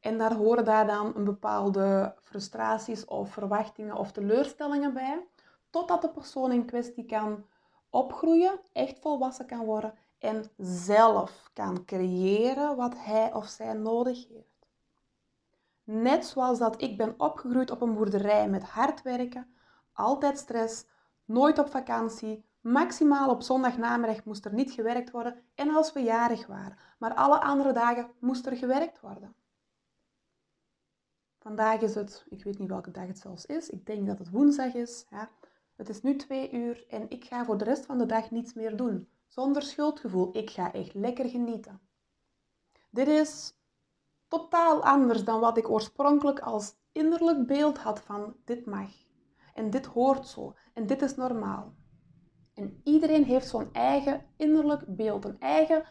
En 0.00 0.18
daar 0.18 0.34
horen 0.34 0.64
daar 0.64 0.86
dan 0.86 1.12
een 1.16 1.24
bepaalde 1.24 2.14
frustraties 2.22 3.04
of 3.04 3.32
verwachtingen 3.32 3.96
of 3.96 4.12
teleurstellingen 4.12 4.92
bij. 4.92 5.26
Totdat 5.70 6.02
de 6.02 6.10
persoon 6.10 6.52
in 6.52 6.64
kwestie 6.64 7.04
kan 7.04 7.44
opgroeien, 7.90 8.60
echt 8.72 8.98
volwassen 8.98 9.46
kan 9.46 9.64
worden 9.64 9.94
en 10.18 10.50
zelf 10.56 11.50
kan 11.52 11.84
creëren 11.84 12.76
wat 12.76 12.94
hij 12.96 13.34
of 13.34 13.46
zij 13.46 13.72
nodig 13.72 14.28
heeft. 14.28 14.66
Net 15.84 16.26
zoals 16.26 16.58
dat 16.58 16.82
ik 16.82 16.96
ben 16.96 17.14
opgegroeid 17.20 17.70
op 17.70 17.80
een 17.80 17.94
boerderij 17.94 18.48
met 18.48 18.62
hard 18.62 19.02
werken, 19.02 19.54
altijd 19.92 20.38
stress, 20.38 20.86
nooit 21.24 21.58
op 21.58 21.70
vakantie, 21.70 22.44
maximaal 22.60 23.30
op 23.30 23.42
zondagnamiddag 23.42 24.24
moest 24.24 24.44
er 24.44 24.54
niet 24.54 24.70
gewerkt 24.70 25.10
worden 25.10 25.42
en 25.54 25.74
als 25.74 25.92
we 25.92 26.00
jarig 26.00 26.46
waren. 26.46 26.78
Maar 26.98 27.14
alle 27.14 27.40
andere 27.40 27.72
dagen 27.72 28.10
moest 28.18 28.46
er 28.46 28.56
gewerkt 28.56 29.00
worden. 29.00 29.34
Vandaag 31.38 31.80
is 31.80 31.94
het, 31.94 32.24
ik 32.28 32.44
weet 32.44 32.58
niet 32.58 32.68
welke 32.68 32.90
dag 32.90 33.06
het 33.06 33.18
zelfs 33.18 33.46
is, 33.46 33.68
ik 33.68 33.86
denk 33.86 34.06
dat 34.06 34.18
het 34.18 34.30
woensdag 34.30 34.74
is. 34.74 35.06
Ja. 35.10 35.30
Het 35.76 35.88
is 35.88 36.02
nu 36.02 36.16
twee 36.16 36.52
uur 36.52 36.84
en 36.88 37.10
ik 37.10 37.24
ga 37.24 37.44
voor 37.44 37.58
de 37.58 37.64
rest 37.64 37.86
van 37.86 37.98
de 37.98 38.06
dag 38.06 38.30
niets 38.30 38.54
meer 38.54 38.76
doen. 38.76 39.08
Zonder 39.28 39.62
schuldgevoel. 39.62 40.36
Ik 40.36 40.50
ga 40.50 40.72
echt 40.72 40.94
lekker 40.94 41.28
genieten. 41.28 41.80
Dit 42.90 43.08
is 43.08 43.52
totaal 44.28 44.82
anders 44.82 45.24
dan 45.24 45.40
wat 45.40 45.56
ik 45.56 45.68
oorspronkelijk 45.68 46.40
als 46.40 46.76
innerlijk 46.92 47.46
beeld 47.46 47.78
had 47.78 48.00
van 48.00 48.36
dit 48.44 48.66
mag. 48.66 48.90
En 49.54 49.70
dit 49.70 49.86
hoort 49.86 50.26
zo. 50.26 50.54
En 50.74 50.86
dit 50.86 51.02
is 51.02 51.16
normaal. 51.16 51.74
En 52.54 52.80
iedereen 52.84 53.24
heeft 53.24 53.48
zo'n 53.48 53.72
eigen 53.72 54.26
innerlijk 54.36 54.96
beeld, 54.96 55.24
een 55.24 55.40
eigen 55.40 55.84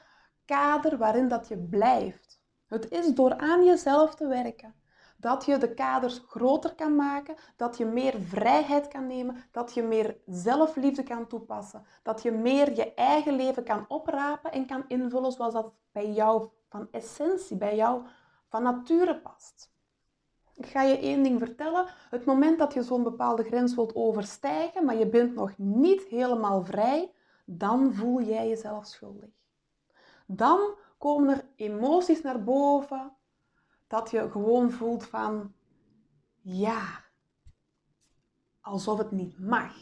kader 0.46 0.98
waarin 0.98 1.28
dat 1.28 1.48
je 1.48 1.58
blijft. 1.58 2.42
Het 2.66 2.92
is 2.92 3.14
door 3.14 3.38
aan 3.38 3.64
jezelf 3.66 4.16
te 4.16 4.28
werken 4.28 4.76
dat 5.18 5.46
je 5.46 5.58
de 5.58 5.74
kaders 5.74 6.24
groter 6.28 6.76
kan 6.76 6.96
maken, 6.96 7.36
dat 7.56 7.78
je 7.78 7.86
meer 7.86 8.22
vrijheid 8.22 8.88
kan 8.88 9.08
nemen, 9.08 9.44
dat 9.52 9.74
je 9.74 9.84
meer 9.84 10.18
zelfliefde 10.26 11.04
kan 11.04 11.28
toepassen, 11.28 11.86
dat 12.04 12.22
je 12.22 12.32
meer 12.32 12.76
je 12.76 12.94
eigen 12.94 13.36
leven 13.36 13.64
kan 13.64 13.86
oprapen 13.88 14.52
en 14.52 14.66
kan 14.66 14.84
invullen 14.88 15.32
zoals 15.32 15.54
dat 15.54 15.74
bij 15.92 16.12
jou 16.12 16.50
van 16.70 16.88
essentie, 16.92 17.58
bij 17.58 17.76
jou 17.76 18.02
van 18.48 18.64
nature 18.64 19.20
past. 19.20 19.76
Ik 20.56 20.66
ga 20.66 20.82
je 20.82 20.98
één 20.98 21.24
ding 21.24 21.40
vertellen. 21.40 21.86
Het 22.10 22.26
moment 22.26 22.60
dat 22.60 22.74
je 22.74 22.84
zo'n 22.84 23.04
bepaalde 23.04 23.44
grens 23.44 23.76
wilt 23.76 23.96
overstijgen, 23.96 24.86
maar 24.86 24.96
je 24.96 25.10
bent 25.10 25.36
nog 25.36 25.58
niet 25.58 26.04
helemaal 26.04 26.64
vrij, 26.64 27.12
dan 27.46 27.94
voel 27.94 28.22
jij 28.22 28.48
jezelf 28.48 28.86
schuldig. 28.86 29.30
Dan 30.26 30.60
komen 30.98 31.30
er 31.30 31.46
emoties 31.56 32.22
naar 32.22 32.44
boven 32.44 33.12
dat 33.88 34.12
je 34.12 34.32
gewoon 34.32 34.72
voelt 34.72 35.06
van, 35.06 35.54
ja, 36.42 37.04
alsof 38.62 38.98
het 38.98 39.12
niet 39.12 39.40
mag. 39.40 39.74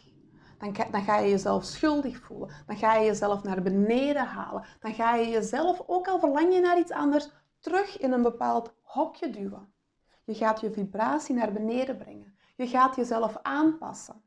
Dan 0.57 0.75
ga, 0.75 0.85
dan 0.91 1.03
ga 1.03 1.17
je 1.17 1.29
jezelf 1.29 1.63
schuldig 1.63 2.17
voelen. 2.17 2.49
Dan 2.65 2.77
ga 2.77 2.95
je 2.95 3.05
jezelf 3.05 3.43
naar 3.43 3.61
beneden 3.61 4.25
halen. 4.25 4.65
Dan 4.79 4.93
ga 4.93 5.15
je 5.15 5.27
jezelf, 5.27 5.83
ook 5.87 6.07
al 6.07 6.19
verlang 6.19 6.53
je 6.53 6.59
naar 6.59 6.79
iets 6.79 6.91
anders, 6.91 7.29
terug 7.59 7.97
in 7.97 8.11
een 8.11 8.21
bepaald 8.21 8.73
hokje 8.81 9.29
duwen. 9.29 9.73
Je 10.23 10.35
gaat 10.35 10.61
je 10.61 10.71
vibratie 10.71 11.35
naar 11.35 11.53
beneden 11.53 11.97
brengen. 11.97 12.37
Je 12.55 12.67
gaat 12.67 12.95
jezelf 12.95 13.37
aanpassen. 13.41 14.23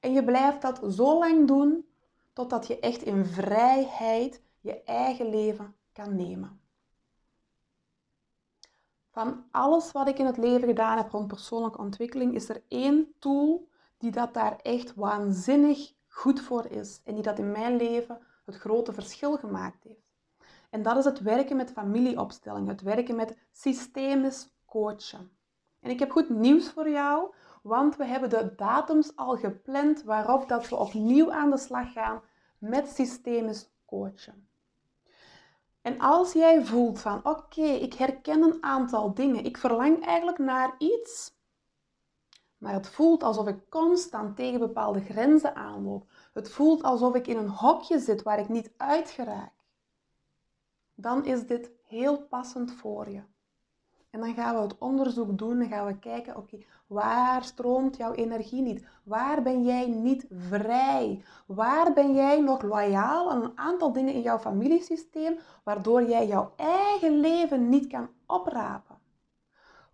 En 0.00 0.12
je 0.12 0.24
blijft 0.24 0.62
dat 0.62 0.80
zo 0.88 1.18
lang 1.18 1.46
doen 1.46 1.86
totdat 2.32 2.66
je 2.66 2.78
echt 2.78 3.02
in 3.02 3.26
vrijheid 3.26 4.42
je 4.60 4.82
eigen 4.82 5.28
leven 5.28 5.74
kan 5.92 6.16
nemen. 6.16 6.61
Van 9.12 9.44
alles 9.50 9.92
wat 9.92 10.08
ik 10.08 10.18
in 10.18 10.26
het 10.26 10.36
leven 10.36 10.68
gedaan 10.68 10.96
heb 10.96 11.10
rond 11.10 11.26
persoonlijke 11.26 11.78
ontwikkeling, 11.78 12.34
is 12.34 12.48
er 12.48 12.62
één 12.68 13.14
tool 13.18 13.68
die 13.98 14.10
dat 14.10 14.34
daar 14.34 14.56
echt 14.56 14.94
waanzinnig 14.94 15.92
goed 16.08 16.40
voor 16.40 16.66
is. 16.66 17.00
En 17.04 17.14
die 17.14 17.22
dat 17.22 17.38
in 17.38 17.52
mijn 17.52 17.76
leven 17.76 18.18
het 18.44 18.56
grote 18.56 18.92
verschil 18.92 19.36
gemaakt 19.36 19.84
heeft. 19.84 20.10
En 20.70 20.82
dat 20.82 20.96
is 20.96 21.04
het 21.04 21.20
werken 21.20 21.56
met 21.56 21.72
familieopstellingen, 21.72 22.68
het 22.68 22.80
werken 22.80 23.16
met 23.16 23.36
systemisch 23.50 24.54
coachen. 24.66 25.30
En 25.80 25.90
ik 25.90 25.98
heb 25.98 26.10
goed 26.10 26.28
nieuws 26.28 26.70
voor 26.70 26.88
jou, 26.88 27.34
want 27.62 27.96
we 27.96 28.04
hebben 28.04 28.30
de 28.30 28.54
datums 28.56 29.16
al 29.16 29.36
gepland 29.36 30.02
waarop 30.02 30.48
dat 30.48 30.68
we 30.68 30.76
opnieuw 30.76 31.32
aan 31.32 31.50
de 31.50 31.58
slag 31.58 31.92
gaan 31.92 32.22
met 32.58 32.88
systemisch 32.88 33.70
coachen. 33.86 34.48
En 35.82 35.98
als 35.98 36.32
jij 36.32 36.64
voelt 36.64 37.00
van 37.00 37.20
oké, 37.24 37.62
ik 37.62 37.94
herken 37.94 38.42
een 38.42 38.62
aantal 38.62 39.14
dingen, 39.14 39.44
ik 39.44 39.56
verlang 39.56 40.06
eigenlijk 40.06 40.38
naar 40.38 40.74
iets, 40.78 41.34
maar 42.58 42.72
het 42.72 42.88
voelt 42.88 43.22
alsof 43.22 43.46
ik 43.46 43.68
constant 43.68 44.36
tegen 44.36 44.58
bepaalde 44.58 45.00
grenzen 45.00 45.54
aanloop. 45.54 46.10
Het 46.32 46.50
voelt 46.50 46.82
alsof 46.82 47.14
ik 47.14 47.26
in 47.26 47.36
een 47.36 47.48
hokje 47.48 47.98
zit 47.98 48.22
waar 48.22 48.38
ik 48.38 48.48
niet 48.48 48.72
uit 48.76 49.10
geraak. 49.10 49.52
Dan 50.94 51.24
is 51.24 51.46
dit 51.46 51.70
heel 51.86 52.22
passend 52.22 52.72
voor 52.72 53.10
je. 53.10 53.22
En 54.12 54.20
dan 54.20 54.34
gaan 54.34 54.54
we 54.54 54.60
het 54.60 54.78
onderzoek 54.78 55.38
doen 55.38 55.60
en 55.60 55.68
gaan 55.68 55.86
we 55.86 55.98
kijken, 55.98 56.36
oké, 56.36 56.58
waar 56.86 57.44
stroomt 57.44 57.96
jouw 57.96 58.12
energie 58.12 58.62
niet? 58.62 58.86
Waar 59.02 59.42
ben 59.42 59.64
jij 59.64 59.86
niet 59.86 60.26
vrij? 60.30 61.24
Waar 61.46 61.92
ben 61.92 62.14
jij 62.14 62.40
nog 62.40 62.62
loyaal 62.62 63.30
aan 63.30 63.42
een 63.42 63.58
aantal 63.58 63.92
dingen 63.92 64.14
in 64.14 64.20
jouw 64.20 64.38
familiesysteem, 64.38 65.38
waardoor 65.64 66.08
jij 66.08 66.26
jouw 66.26 66.52
eigen 66.56 67.20
leven 67.20 67.68
niet 67.68 67.86
kan 67.86 68.08
oprapen? 68.26 68.96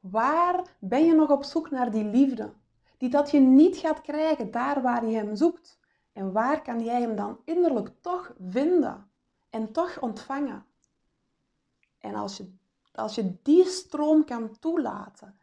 Waar 0.01 0.77
ben 0.79 1.05
je 1.05 1.15
nog 1.15 1.31
op 1.31 1.45
zoek 1.45 1.71
naar 1.71 1.91
die 1.91 2.05
liefde? 2.05 2.53
Die 2.97 3.09
dat 3.09 3.31
je 3.31 3.41
niet 3.41 3.77
gaat 3.77 4.01
krijgen 4.01 4.51
daar 4.51 4.83
waar 4.83 5.07
je 5.07 5.17
hem 5.17 5.37
zoekt. 5.37 5.79
En 6.13 6.33
waar 6.33 6.63
kan 6.63 6.85
jij 6.85 7.01
hem 7.01 7.17
dan 7.17 7.39
innerlijk 7.45 7.91
toch 8.01 8.35
vinden 8.49 9.11
en 9.51 9.73
toch 9.73 10.01
ontvangen? 10.01 10.65
En 11.99 12.15
als 12.15 12.37
je, 12.37 12.58
als 12.99 13.15
je 13.15 13.43
die 13.43 13.65
stroom 13.65 14.25
kan 14.25 14.59
toelaten, 14.59 15.41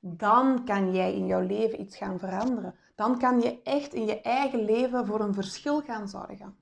dan 0.00 0.64
kan 0.64 0.94
jij 0.94 1.14
in 1.14 1.26
jouw 1.26 1.46
leven 1.46 1.80
iets 1.80 1.96
gaan 1.96 2.18
veranderen. 2.18 2.74
Dan 2.94 3.18
kan 3.18 3.40
je 3.40 3.62
echt 3.62 3.94
in 3.94 4.06
je 4.06 4.20
eigen 4.20 4.64
leven 4.64 5.06
voor 5.06 5.20
een 5.20 5.34
verschil 5.34 5.80
gaan 5.80 6.08
zorgen. 6.08 6.56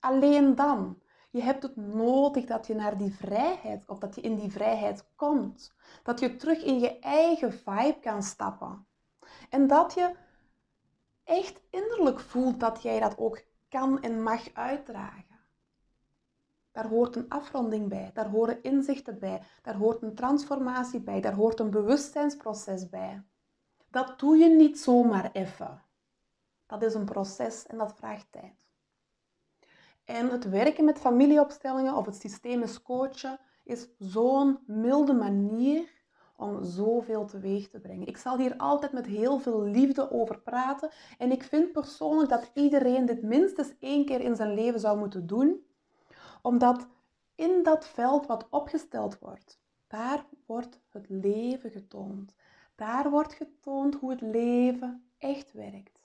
Alleen 0.00 0.54
dan. 0.54 1.02
Je 1.30 1.42
hebt 1.42 1.62
het 1.62 1.76
nodig 1.76 2.44
dat 2.44 2.66
je 2.66 2.74
naar 2.74 2.98
die 2.98 3.14
vrijheid, 3.14 3.88
of 3.88 3.98
dat 3.98 4.14
je 4.14 4.20
in 4.20 4.34
die 4.34 4.50
vrijheid 4.50 5.06
komt. 5.16 5.74
Dat 6.02 6.20
je 6.20 6.36
terug 6.36 6.62
in 6.62 6.78
je 6.78 6.98
eigen 6.98 7.52
vibe 7.52 7.98
kan 8.00 8.22
stappen. 8.22 8.86
En 9.50 9.66
dat 9.66 9.94
je 9.94 10.14
echt 11.24 11.60
innerlijk 11.70 12.20
voelt 12.20 12.60
dat 12.60 12.82
jij 12.82 13.00
dat 13.00 13.18
ook 13.18 13.42
kan 13.68 14.02
en 14.02 14.22
mag 14.22 14.52
uitdragen. 14.52 15.33
Daar 16.74 16.88
hoort 16.88 17.16
een 17.16 17.28
afronding 17.28 17.88
bij, 17.88 18.10
daar 18.14 18.28
horen 18.28 18.62
inzichten 18.62 19.18
bij, 19.18 19.42
daar 19.62 19.74
hoort 19.74 20.02
een 20.02 20.14
transformatie 20.14 21.00
bij, 21.00 21.20
daar 21.20 21.34
hoort 21.34 21.60
een 21.60 21.70
bewustzijnsproces 21.70 22.88
bij. 22.88 23.22
Dat 23.90 24.18
doe 24.18 24.36
je 24.36 24.48
niet 24.48 24.78
zomaar 24.78 25.30
even. 25.32 25.82
Dat 26.66 26.82
is 26.82 26.94
een 26.94 27.04
proces 27.04 27.66
en 27.66 27.78
dat 27.78 27.94
vraagt 27.96 28.26
tijd. 28.30 28.66
En 30.04 30.30
het 30.30 30.48
werken 30.48 30.84
met 30.84 30.98
familieopstellingen 30.98 31.94
of 31.94 32.06
het 32.06 32.16
systemisch 32.16 32.82
coachen 32.82 33.38
is 33.64 33.88
zo'n 33.98 34.58
milde 34.66 35.12
manier 35.12 35.88
om 36.36 36.64
zoveel 36.64 37.24
teweeg 37.24 37.68
te 37.68 37.80
brengen. 37.80 38.06
Ik 38.06 38.16
zal 38.16 38.38
hier 38.38 38.56
altijd 38.56 38.92
met 38.92 39.06
heel 39.06 39.38
veel 39.38 39.62
liefde 39.62 40.10
over 40.10 40.40
praten. 40.40 40.90
En 41.18 41.32
ik 41.32 41.42
vind 41.42 41.72
persoonlijk 41.72 42.30
dat 42.30 42.50
iedereen 42.54 43.06
dit 43.06 43.22
minstens 43.22 43.74
één 43.78 44.04
keer 44.04 44.20
in 44.20 44.36
zijn 44.36 44.54
leven 44.54 44.80
zou 44.80 44.98
moeten 44.98 45.26
doen. 45.26 45.66
Omdat 46.44 46.86
in 47.34 47.62
dat 47.62 47.86
veld 47.86 48.26
wat 48.26 48.46
opgesteld 48.50 49.18
wordt, 49.18 49.60
daar 49.86 50.26
wordt 50.46 50.80
het 50.88 51.08
leven 51.08 51.70
getoond. 51.70 52.34
Daar 52.74 53.10
wordt 53.10 53.32
getoond 53.32 53.94
hoe 53.94 54.10
het 54.10 54.20
leven 54.20 55.10
echt 55.18 55.52
werkt. 55.52 56.02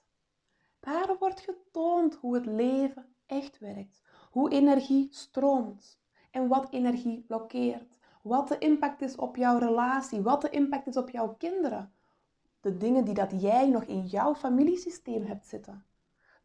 Daar 0.80 1.16
wordt 1.20 1.40
getoond 1.40 2.16
hoe 2.16 2.36
het 2.36 2.46
leven 2.46 3.16
echt 3.26 3.60
werkt. 3.60 4.02
Hoe 4.32 4.52
energie 4.52 5.08
stroomt 5.12 6.00
en 6.32 6.48
wat 6.48 6.68
energie 6.72 7.24
blokkeert. 7.28 7.98
Wat 8.22 8.48
de 8.48 8.58
impact 8.58 9.02
is 9.02 9.16
op 9.16 9.36
jouw 9.36 9.58
relatie, 9.58 10.22
wat 10.22 10.42
de 10.42 10.50
impact 10.50 10.88
is 10.88 10.98
op 10.98 11.10
jouw 11.10 11.36
kinderen. 11.38 11.94
De 12.62 12.78
dingen 12.78 13.06
die 13.06 13.14
dat 13.14 13.42
jij 13.42 13.70
nog 13.70 13.84
in 13.84 14.06
jouw 14.06 14.36
familiesysteem 14.36 15.26
hebt 15.26 15.48
zitten. 15.48 15.86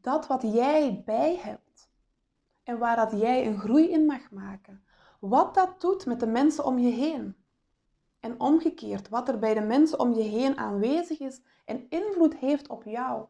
Dat 0.01 0.27
wat 0.27 0.43
jij 0.43 1.03
bij 1.05 1.37
hebt. 1.37 1.93
En 2.64 2.78
waar 2.78 2.97
dat 2.97 3.21
jij 3.21 3.47
een 3.47 3.59
groei 3.59 3.90
in 3.90 4.06
mag 4.06 4.30
maken. 4.30 4.85
Wat 5.21 5.54
dat 5.54 5.80
doet 5.80 6.06
met 6.06 6.21
de 6.21 6.26
mensen 6.26 6.64
om 6.64 6.78
je 6.78 6.90
heen. 6.90 7.37
En 8.21 8.40
omgekeerd, 8.40 9.09
wat 9.09 9.28
er 9.28 9.38
bij 9.38 9.54
de 9.54 9.61
mensen 9.61 9.99
om 9.99 10.12
je 10.12 10.23
heen 10.23 10.56
aanwezig 10.56 11.21
is 11.21 11.40
en 11.64 11.87
invloed 11.88 12.37
heeft 12.37 12.68
op 12.68 12.85
jou. 12.85 13.26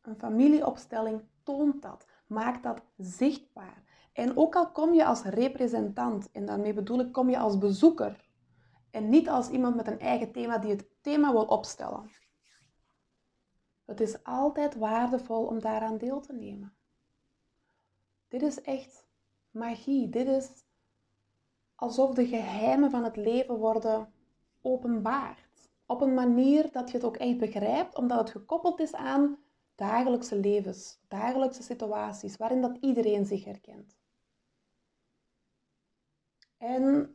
Een 0.00 0.18
familieopstelling 0.18 1.22
toont 1.42 1.82
dat, 1.82 2.06
maakt 2.26 2.62
dat 2.62 2.82
zichtbaar. 2.96 3.82
En 4.12 4.36
ook 4.36 4.56
al 4.56 4.70
kom 4.70 4.92
je 4.92 5.04
als 5.04 5.22
representant, 5.22 6.30
en 6.30 6.46
daarmee 6.46 6.74
bedoel 6.74 7.00
ik 7.00 7.12
kom 7.12 7.30
je 7.30 7.38
als 7.38 7.58
bezoeker, 7.58 8.28
en 8.90 9.08
niet 9.08 9.28
als 9.28 9.48
iemand 9.48 9.76
met 9.76 9.86
een 9.86 10.00
eigen 10.00 10.32
thema 10.32 10.58
die 10.58 10.70
het 10.70 10.86
thema 11.00 11.32
wil 11.32 11.44
opstellen. 11.44 12.10
Het 13.84 14.00
is 14.00 14.24
altijd 14.24 14.74
waardevol 14.74 15.46
om 15.46 15.60
daaraan 15.60 15.98
deel 15.98 16.20
te 16.20 16.32
nemen. 16.32 16.76
Dit 18.34 18.42
is 18.42 18.60
echt 18.60 19.06
magie. 19.50 20.08
Dit 20.08 20.26
is 20.26 20.50
alsof 21.74 22.14
de 22.14 22.26
geheimen 22.26 22.90
van 22.90 23.04
het 23.04 23.16
leven 23.16 23.58
worden 23.58 24.12
openbaard. 24.62 25.70
Op 25.86 26.00
een 26.00 26.14
manier 26.14 26.72
dat 26.72 26.90
je 26.90 26.96
het 26.96 27.06
ook 27.06 27.16
echt 27.16 27.38
begrijpt, 27.38 27.96
omdat 27.96 28.18
het 28.18 28.30
gekoppeld 28.30 28.80
is 28.80 28.94
aan 28.94 29.38
dagelijkse 29.74 30.36
levens, 30.36 30.98
dagelijkse 31.08 31.62
situaties 31.62 32.36
waarin 32.36 32.60
dat 32.60 32.76
iedereen 32.80 33.26
zich 33.26 33.44
herkent. 33.44 33.96
En 36.58 37.13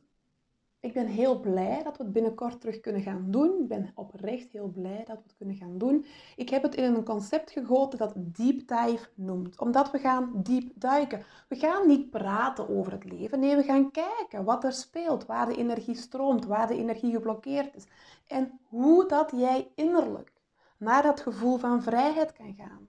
ik 0.80 0.94
ben 0.94 1.08
heel 1.08 1.40
blij 1.40 1.84
dat 1.84 1.98
we 1.98 2.04
het 2.04 2.14
binnenkort 2.14 2.60
terug 2.60 2.80
kunnen 2.80 3.02
gaan 3.02 3.32
doen. 3.32 3.62
Ik 3.62 3.68
ben 3.68 3.92
oprecht 3.96 4.52
heel 4.52 4.68
blij 4.68 5.04
dat 5.06 5.18
we 5.18 5.24
het 5.24 5.36
kunnen 5.38 5.56
gaan 5.56 5.78
doen. 5.78 6.06
Ik 6.36 6.50
heb 6.50 6.64
het 6.64 6.76
in 6.76 6.84
een 6.84 7.04
concept 7.04 7.52
gegoten 7.52 8.00
dat 8.00 8.14
deep 8.16 8.68
dive 8.68 9.10
noemt, 9.14 9.60
omdat 9.60 9.92
we 9.92 10.00
gaan 10.00 10.32
diep 10.36 10.72
duiken. 10.76 11.26
We 11.48 11.56
gaan 11.56 11.88
niet 11.88 12.10
praten 12.10 12.70
over 12.70 12.92
het 12.92 13.04
leven, 13.04 13.40
nee, 13.40 13.56
we 13.56 13.64
gaan 13.64 13.92
kijken 13.92 14.44
wat 14.44 14.64
er 14.64 14.74
speelt, 14.74 15.26
waar 15.26 15.46
de 15.46 15.56
energie 15.56 15.96
stroomt, 15.96 16.46
waar 16.46 16.68
de 16.68 16.78
energie 16.78 17.12
geblokkeerd 17.12 17.76
is 17.76 17.86
en 18.28 18.60
hoe 18.64 19.08
dat 19.08 19.32
jij 19.36 19.72
innerlijk 19.76 20.32
naar 20.78 21.04
dat 21.04 21.20
gevoel 21.20 21.58
van 21.58 21.84
vrijheid 21.84 22.32
kan 22.32 22.54
gaan. 22.54 22.88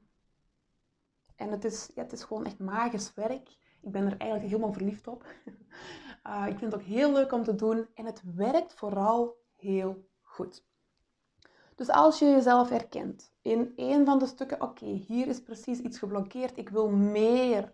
En 1.36 1.50
het 1.50 1.64
is, 1.64 1.90
ja, 1.94 2.02
het 2.02 2.12
is 2.12 2.22
gewoon 2.22 2.46
echt 2.46 2.58
magisch 2.58 3.14
werk. 3.14 3.56
Ik 3.80 3.92
ben 3.92 4.04
er 4.04 4.16
eigenlijk 4.16 4.50
helemaal 4.50 4.72
verliefd 4.72 5.06
op. 5.06 5.24
Uh, 6.26 6.46
ik 6.52 6.58
vind 6.58 6.72
het 6.72 6.80
ook 6.80 6.86
heel 6.86 7.12
leuk 7.12 7.32
om 7.32 7.44
te 7.44 7.54
doen 7.54 7.86
en 7.94 8.04
het 8.04 8.22
werkt 8.34 8.74
vooral 8.74 9.36
heel 9.56 10.08
goed. 10.22 10.64
Dus 11.74 11.88
als 11.88 12.18
je 12.18 12.24
jezelf 12.24 12.68
herkent 12.68 13.32
in 13.42 13.72
een 13.76 14.04
van 14.04 14.18
de 14.18 14.26
stukken, 14.26 14.62
oké, 14.62 14.84
hier 14.84 15.26
is 15.26 15.42
precies 15.42 15.78
iets 15.78 15.98
geblokkeerd, 15.98 16.58
ik 16.58 16.68
wil 16.68 16.88
meer, 16.88 17.72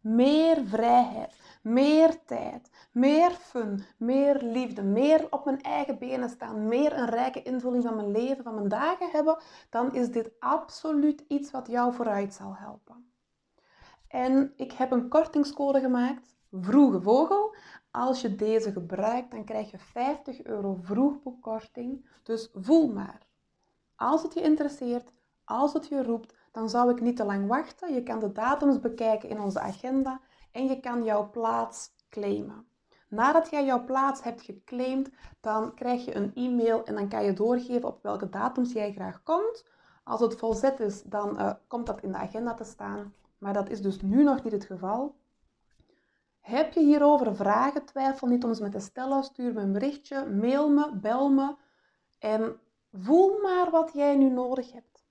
meer 0.00 0.64
vrijheid, 0.64 1.34
meer 1.62 2.24
tijd, 2.24 2.70
meer 2.92 3.30
fun, 3.30 3.84
meer 3.96 4.42
liefde, 4.42 4.82
meer 4.82 5.26
op 5.30 5.44
mijn 5.44 5.62
eigen 5.62 5.98
benen 5.98 6.28
staan, 6.28 6.68
meer 6.68 6.98
een 6.98 7.08
rijke 7.08 7.42
invulling 7.42 7.82
van 7.82 7.96
mijn 7.96 8.10
leven, 8.10 8.44
van 8.44 8.54
mijn 8.54 8.68
dagen 8.68 9.10
hebben, 9.10 9.38
dan 9.70 9.94
is 9.94 10.10
dit 10.10 10.30
absoluut 10.38 11.24
iets 11.28 11.50
wat 11.50 11.66
jou 11.66 11.94
vooruit 11.94 12.34
zal 12.34 12.56
helpen. 12.56 13.10
En 14.08 14.52
ik 14.56 14.72
heb 14.72 14.90
een 14.90 15.08
kortingscode 15.08 15.80
gemaakt, 15.80 16.36
Vroege 16.50 17.00
Vogel. 17.00 17.54
Als 17.90 18.20
je 18.20 18.34
deze 18.34 18.72
gebruikt, 18.72 19.30
dan 19.30 19.44
krijg 19.44 19.70
je 19.70 19.78
50 19.78 20.42
euro 20.42 20.74
vroegboekkorting. 20.82 22.08
Dus 22.22 22.50
voel 22.54 22.92
maar. 22.92 23.26
Als 23.96 24.22
het 24.22 24.34
je 24.34 24.42
interesseert, 24.42 25.12
als 25.44 25.72
het 25.72 25.88
je 25.88 26.02
roept, 26.02 26.34
dan 26.52 26.68
zou 26.68 26.90
ik 26.90 27.00
niet 27.00 27.16
te 27.16 27.24
lang 27.24 27.48
wachten. 27.48 27.94
Je 27.94 28.02
kan 28.02 28.18
de 28.18 28.32
datums 28.32 28.80
bekijken 28.80 29.28
in 29.28 29.40
onze 29.40 29.60
agenda 29.60 30.20
en 30.52 30.66
je 30.66 30.80
kan 30.80 31.04
jouw 31.04 31.30
plaats 31.30 31.90
claimen. 32.08 32.66
Nadat 33.08 33.50
jij 33.50 33.64
jouw 33.64 33.84
plaats 33.84 34.22
hebt 34.22 34.42
geclaimd, 34.42 35.10
dan 35.40 35.74
krijg 35.74 36.04
je 36.04 36.14
een 36.14 36.34
e-mail 36.34 36.84
en 36.84 36.94
dan 36.94 37.08
kan 37.08 37.24
je 37.24 37.32
doorgeven 37.32 37.88
op 37.88 38.02
welke 38.02 38.28
datums 38.28 38.72
jij 38.72 38.92
graag 38.92 39.22
komt. 39.22 39.64
Als 40.04 40.20
het 40.20 40.36
volzet 40.36 40.80
is, 40.80 41.02
dan 41.02 41.40
uh, 41.40 41.52
komt 41.66 41.86
dat 41.86 42.00
in 42.00 42.12
de 42.12 42.18
agenda 42.18 42.54
te 42.54 42.64
staan. 42.64 43.14
Maar 43.38 43.52
dat 43.52 43.70
is 43.70 43.82
dus 43.82 44.00
nu 44.00 44.22
nog 44.22 44.42
niet 44.42 44.52
het 44.52 44.64
geval. 44.64 45.14
Heb 46.40 46.72
je 46.72 46.80
hierover 46.80 47.36
vragen? 47.36 47.84
Twijfel 47.84 48.26
niet 48.26 48.44
om 48.44 48.54
ze 48.54 48.62
met 48.62 48.72
te 48.72 48.80
stellen. 48.80 49.24
Stuur 49.24 49.52
me 49.52 49.60
een 49.60 49.72
berichtje, 49.72 50.26
mail 50.26 50.70
me, 50.70 50.92
bel 50.94 51.30
me. 51.30 51.54
En 52.18 52.60
voel 52.92 53.40
maar 53.42 53.70
wat 53.70 53.90
jij 53.94 54.16
nu 54.16 54.30
nodig 54.30 54.72
hebt. 54.72 55.04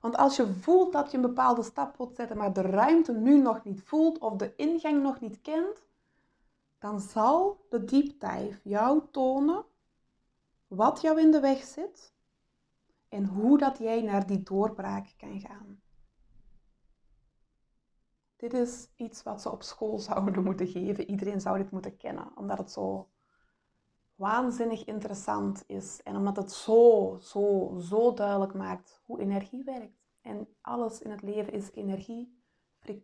Want 0.00 0.16
als 0.16 0.36
je 0.36 0.46
voelt 0.46 0.92
dat 0.92 1.10
je 1.10 1.16
een 1.16 1.22
bepaalde 1.22 1.62
stap 1.62 1.96
wilt 1.96 2.16
zetten, 2.16 2.36
maar 2.36 2.52
de 2.52 2.60
ruimte 2.60 3.12
nu 3.12 3.38
nog 3.38 3.64
niet 3.64 3.82
voelt 3.82 4.18
of 4.18 4.36
de 4.36 4.52
ingang 4.56 5.02
nog 5.02 5.20
niet 5.20 5.40
kent, 5.40 5.86
dan 6.78 7.00
zal 7.00 7.66
de 7.70 7.84
deep 7.84 8.58
jou 8.62 9.02
tonen 9.10 9.64
wat 10.66 11.00
jou 11.00 11.20
in 11.20 11.30
de 11.30 11.40
weg 11.40 11.64
zit 11.64 12.12
en 13.08 13.24
hoe 13.26 13.58
dat 13.58 13.78
jij 13.78 14.02
naar 14.02 14.26
die 14.26 14.42
doorbraak 14.42 15.14
kan 15.16 15.40
gaan. 15.40 15.79
Dit 18.40 18.52
is 18.52 18.88
iets 18.96 19.22
wat 19.22 19.42
ze 19.42 19.50
op 19.50 19.62
school 19.62 19.98
zouden 20.08 20.44
moeten 20.44 20.66
geven. 20.66 21.10
Iedereen 21.10 21.40
zou 21.40 21.58
dit 21.58 21.70
moeten 21.70 21.96
kennen, 21.96 22.36
omdat 22.36 22.58
het 22.58 22.70
zo 22.70 23.10
waanzinnig 24.14 24.84
interessant 24.84 25.64
is 25.66 26.00
en 26.02 26.16
omdat 26.16 26.36
het 26.36 26.52
zo, 26.52 27.18
zo, 27.22 27.74
zo 27.78 28.14
duidelijk 28.14 28.54
maakt 28.54 29.00
hoe 29.04 29.20
energie 29.20 29.64
werkt. 29.64 29.98
En 30.20 30.48
alles 30.60 31.00
in 31.00 31.10
het 31.10 31.22
leven 31.22 31.52
is 31.52 31.70
energie, 31.72 32.42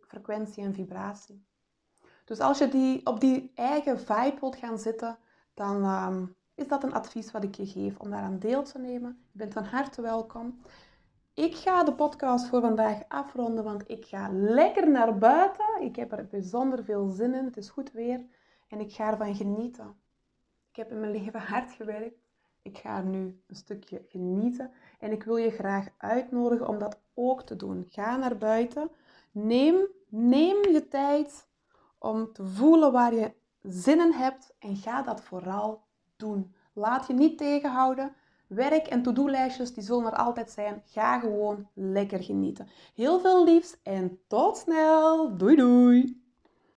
frequentie 0.07 0.63
en 0.63 0.73
vibratie. 0.73 1.45
Dus 2.25 2.39
als 2.39 2.57
je 2.57 2.67
die, 2.67 3.05
op 3.05 3.19
die 3.19 3.51
eigen 3.55 3.99
vibe 3.99 4.37
wilt 4.39 4.55
gaan 4.55 4.79
zitten, 4.79 5.17
dan 5.53 5.83
ehm, 5.83 6.25
is 6.55 6.67
dat 6.67 6.83
een 6.83 6.93
advies 6.93 7.31
wat 7.31 7.43
ik 7.43 7.55
je 7.55 7.65
geef 7.65 7.99
om 7.99 8.09
daaraan 8.09 8.39
deel 8.39 8.63
te 8.63 8.79
nemen. 8.79 9.25
Je 9.31 9.37
bent 9.37 9.53
van 9.53 9.63
harte 9.63 10.01
welkom. 10.01 10.61
Ik 11.37 11.55
ga 11.55 11.83
de 11.83 11.93
podcast 11.93 12.47
voor 12.47 12.61
vandaag 12.61 13.01
afronden, 13.07 13.63
want 13.63 13.83
ik 13.89 14.05
ga 14.05 14.29
lekker 14.31 14.89
naar 14.89 15.17
buiten. 15.17 15.81
Ik 15.81 15.95
heb 15.95 16.11
er 16.11 16.27
bijzonder 16.27 16.83
veel 16.83 17.09
zin 17.09 17.33
in. 17.33 17.45
Het 17.45 17.57
is 17.57 17.69
goed 17.69 17.91
weer 17.91 18.25
en 18.67 18.79
ik 18.79 18.93
ga 18.93 19.11
ervan 19.11 19.35
genieten. 19.35 19.95
Ik 20.69 20.75
heb 20.75 20.91
in 20.91 20.99
mijn 20.99 21.11
leven 21.11 21.39
hard 21.51 21.71
gewerkt. 21.71 22.19
Ik 22.61 22.77
ga 22.77 23.01
nu 23.01 23.41
een 23.47 23.55
stukje 23.55 24.05
genieten. 24.07 24.71
En 24.99 25.11
ik 25.11 25.23
wil 25.23 25.37
je 25.37 25.49
graag 25.49 25.87
uitnodigen 25.97 26.67
om 26.67 26.79
dat 26.79 26.99
ook 27.13 27.41
te 27.43 27.55
doen. 27.55 27.85
Ga 27.89 28.15
naar 28.15 28.37
buiten. 28.37 28.89
Neem, 29.31 29.87
neem 30.09 30.67
je 30.67 30.87
tijd 30.89 31.47
om 31.97 32.33
te 32.33 32.45
voelen 32.45 32.91
waar 32.91 33.13
je 33.13 33.33
zin 33.61 33.99
in 33.99 34.11
hebt. 34.11 34.55
En 34.59 34.75
ga 34.75 35.01
dat 35.01 35.21
vooral 35.21 35.83
doen. 36.15 36.55
Laat 36.73 37.07
je 37.07 37.13
niet 37.13 37.37
tegenhouden. 37.37 38.15
Werk 38.47 38.87
en 38.87 39.03
to-do-lijstjes, 39.03 39.73
die 39.73 39.83
zullen 39.83 40.05
er 40.05 40.17
altijd 40.17 40.51
zijn. 40.51 40.81
Ga 40.85 41.19
gewoon 41.19 41.67
lekker 41.73 42.23
genieten. 42.23 42.67
Heel 42.95 43.19
veel 43.19 43.43
liefs 43.43 43.81
en 43.83 44.19
tot 44.27 44.57
snel. 44.57 45.37
Doei 45.37 45.55
doei! 45.55 46.26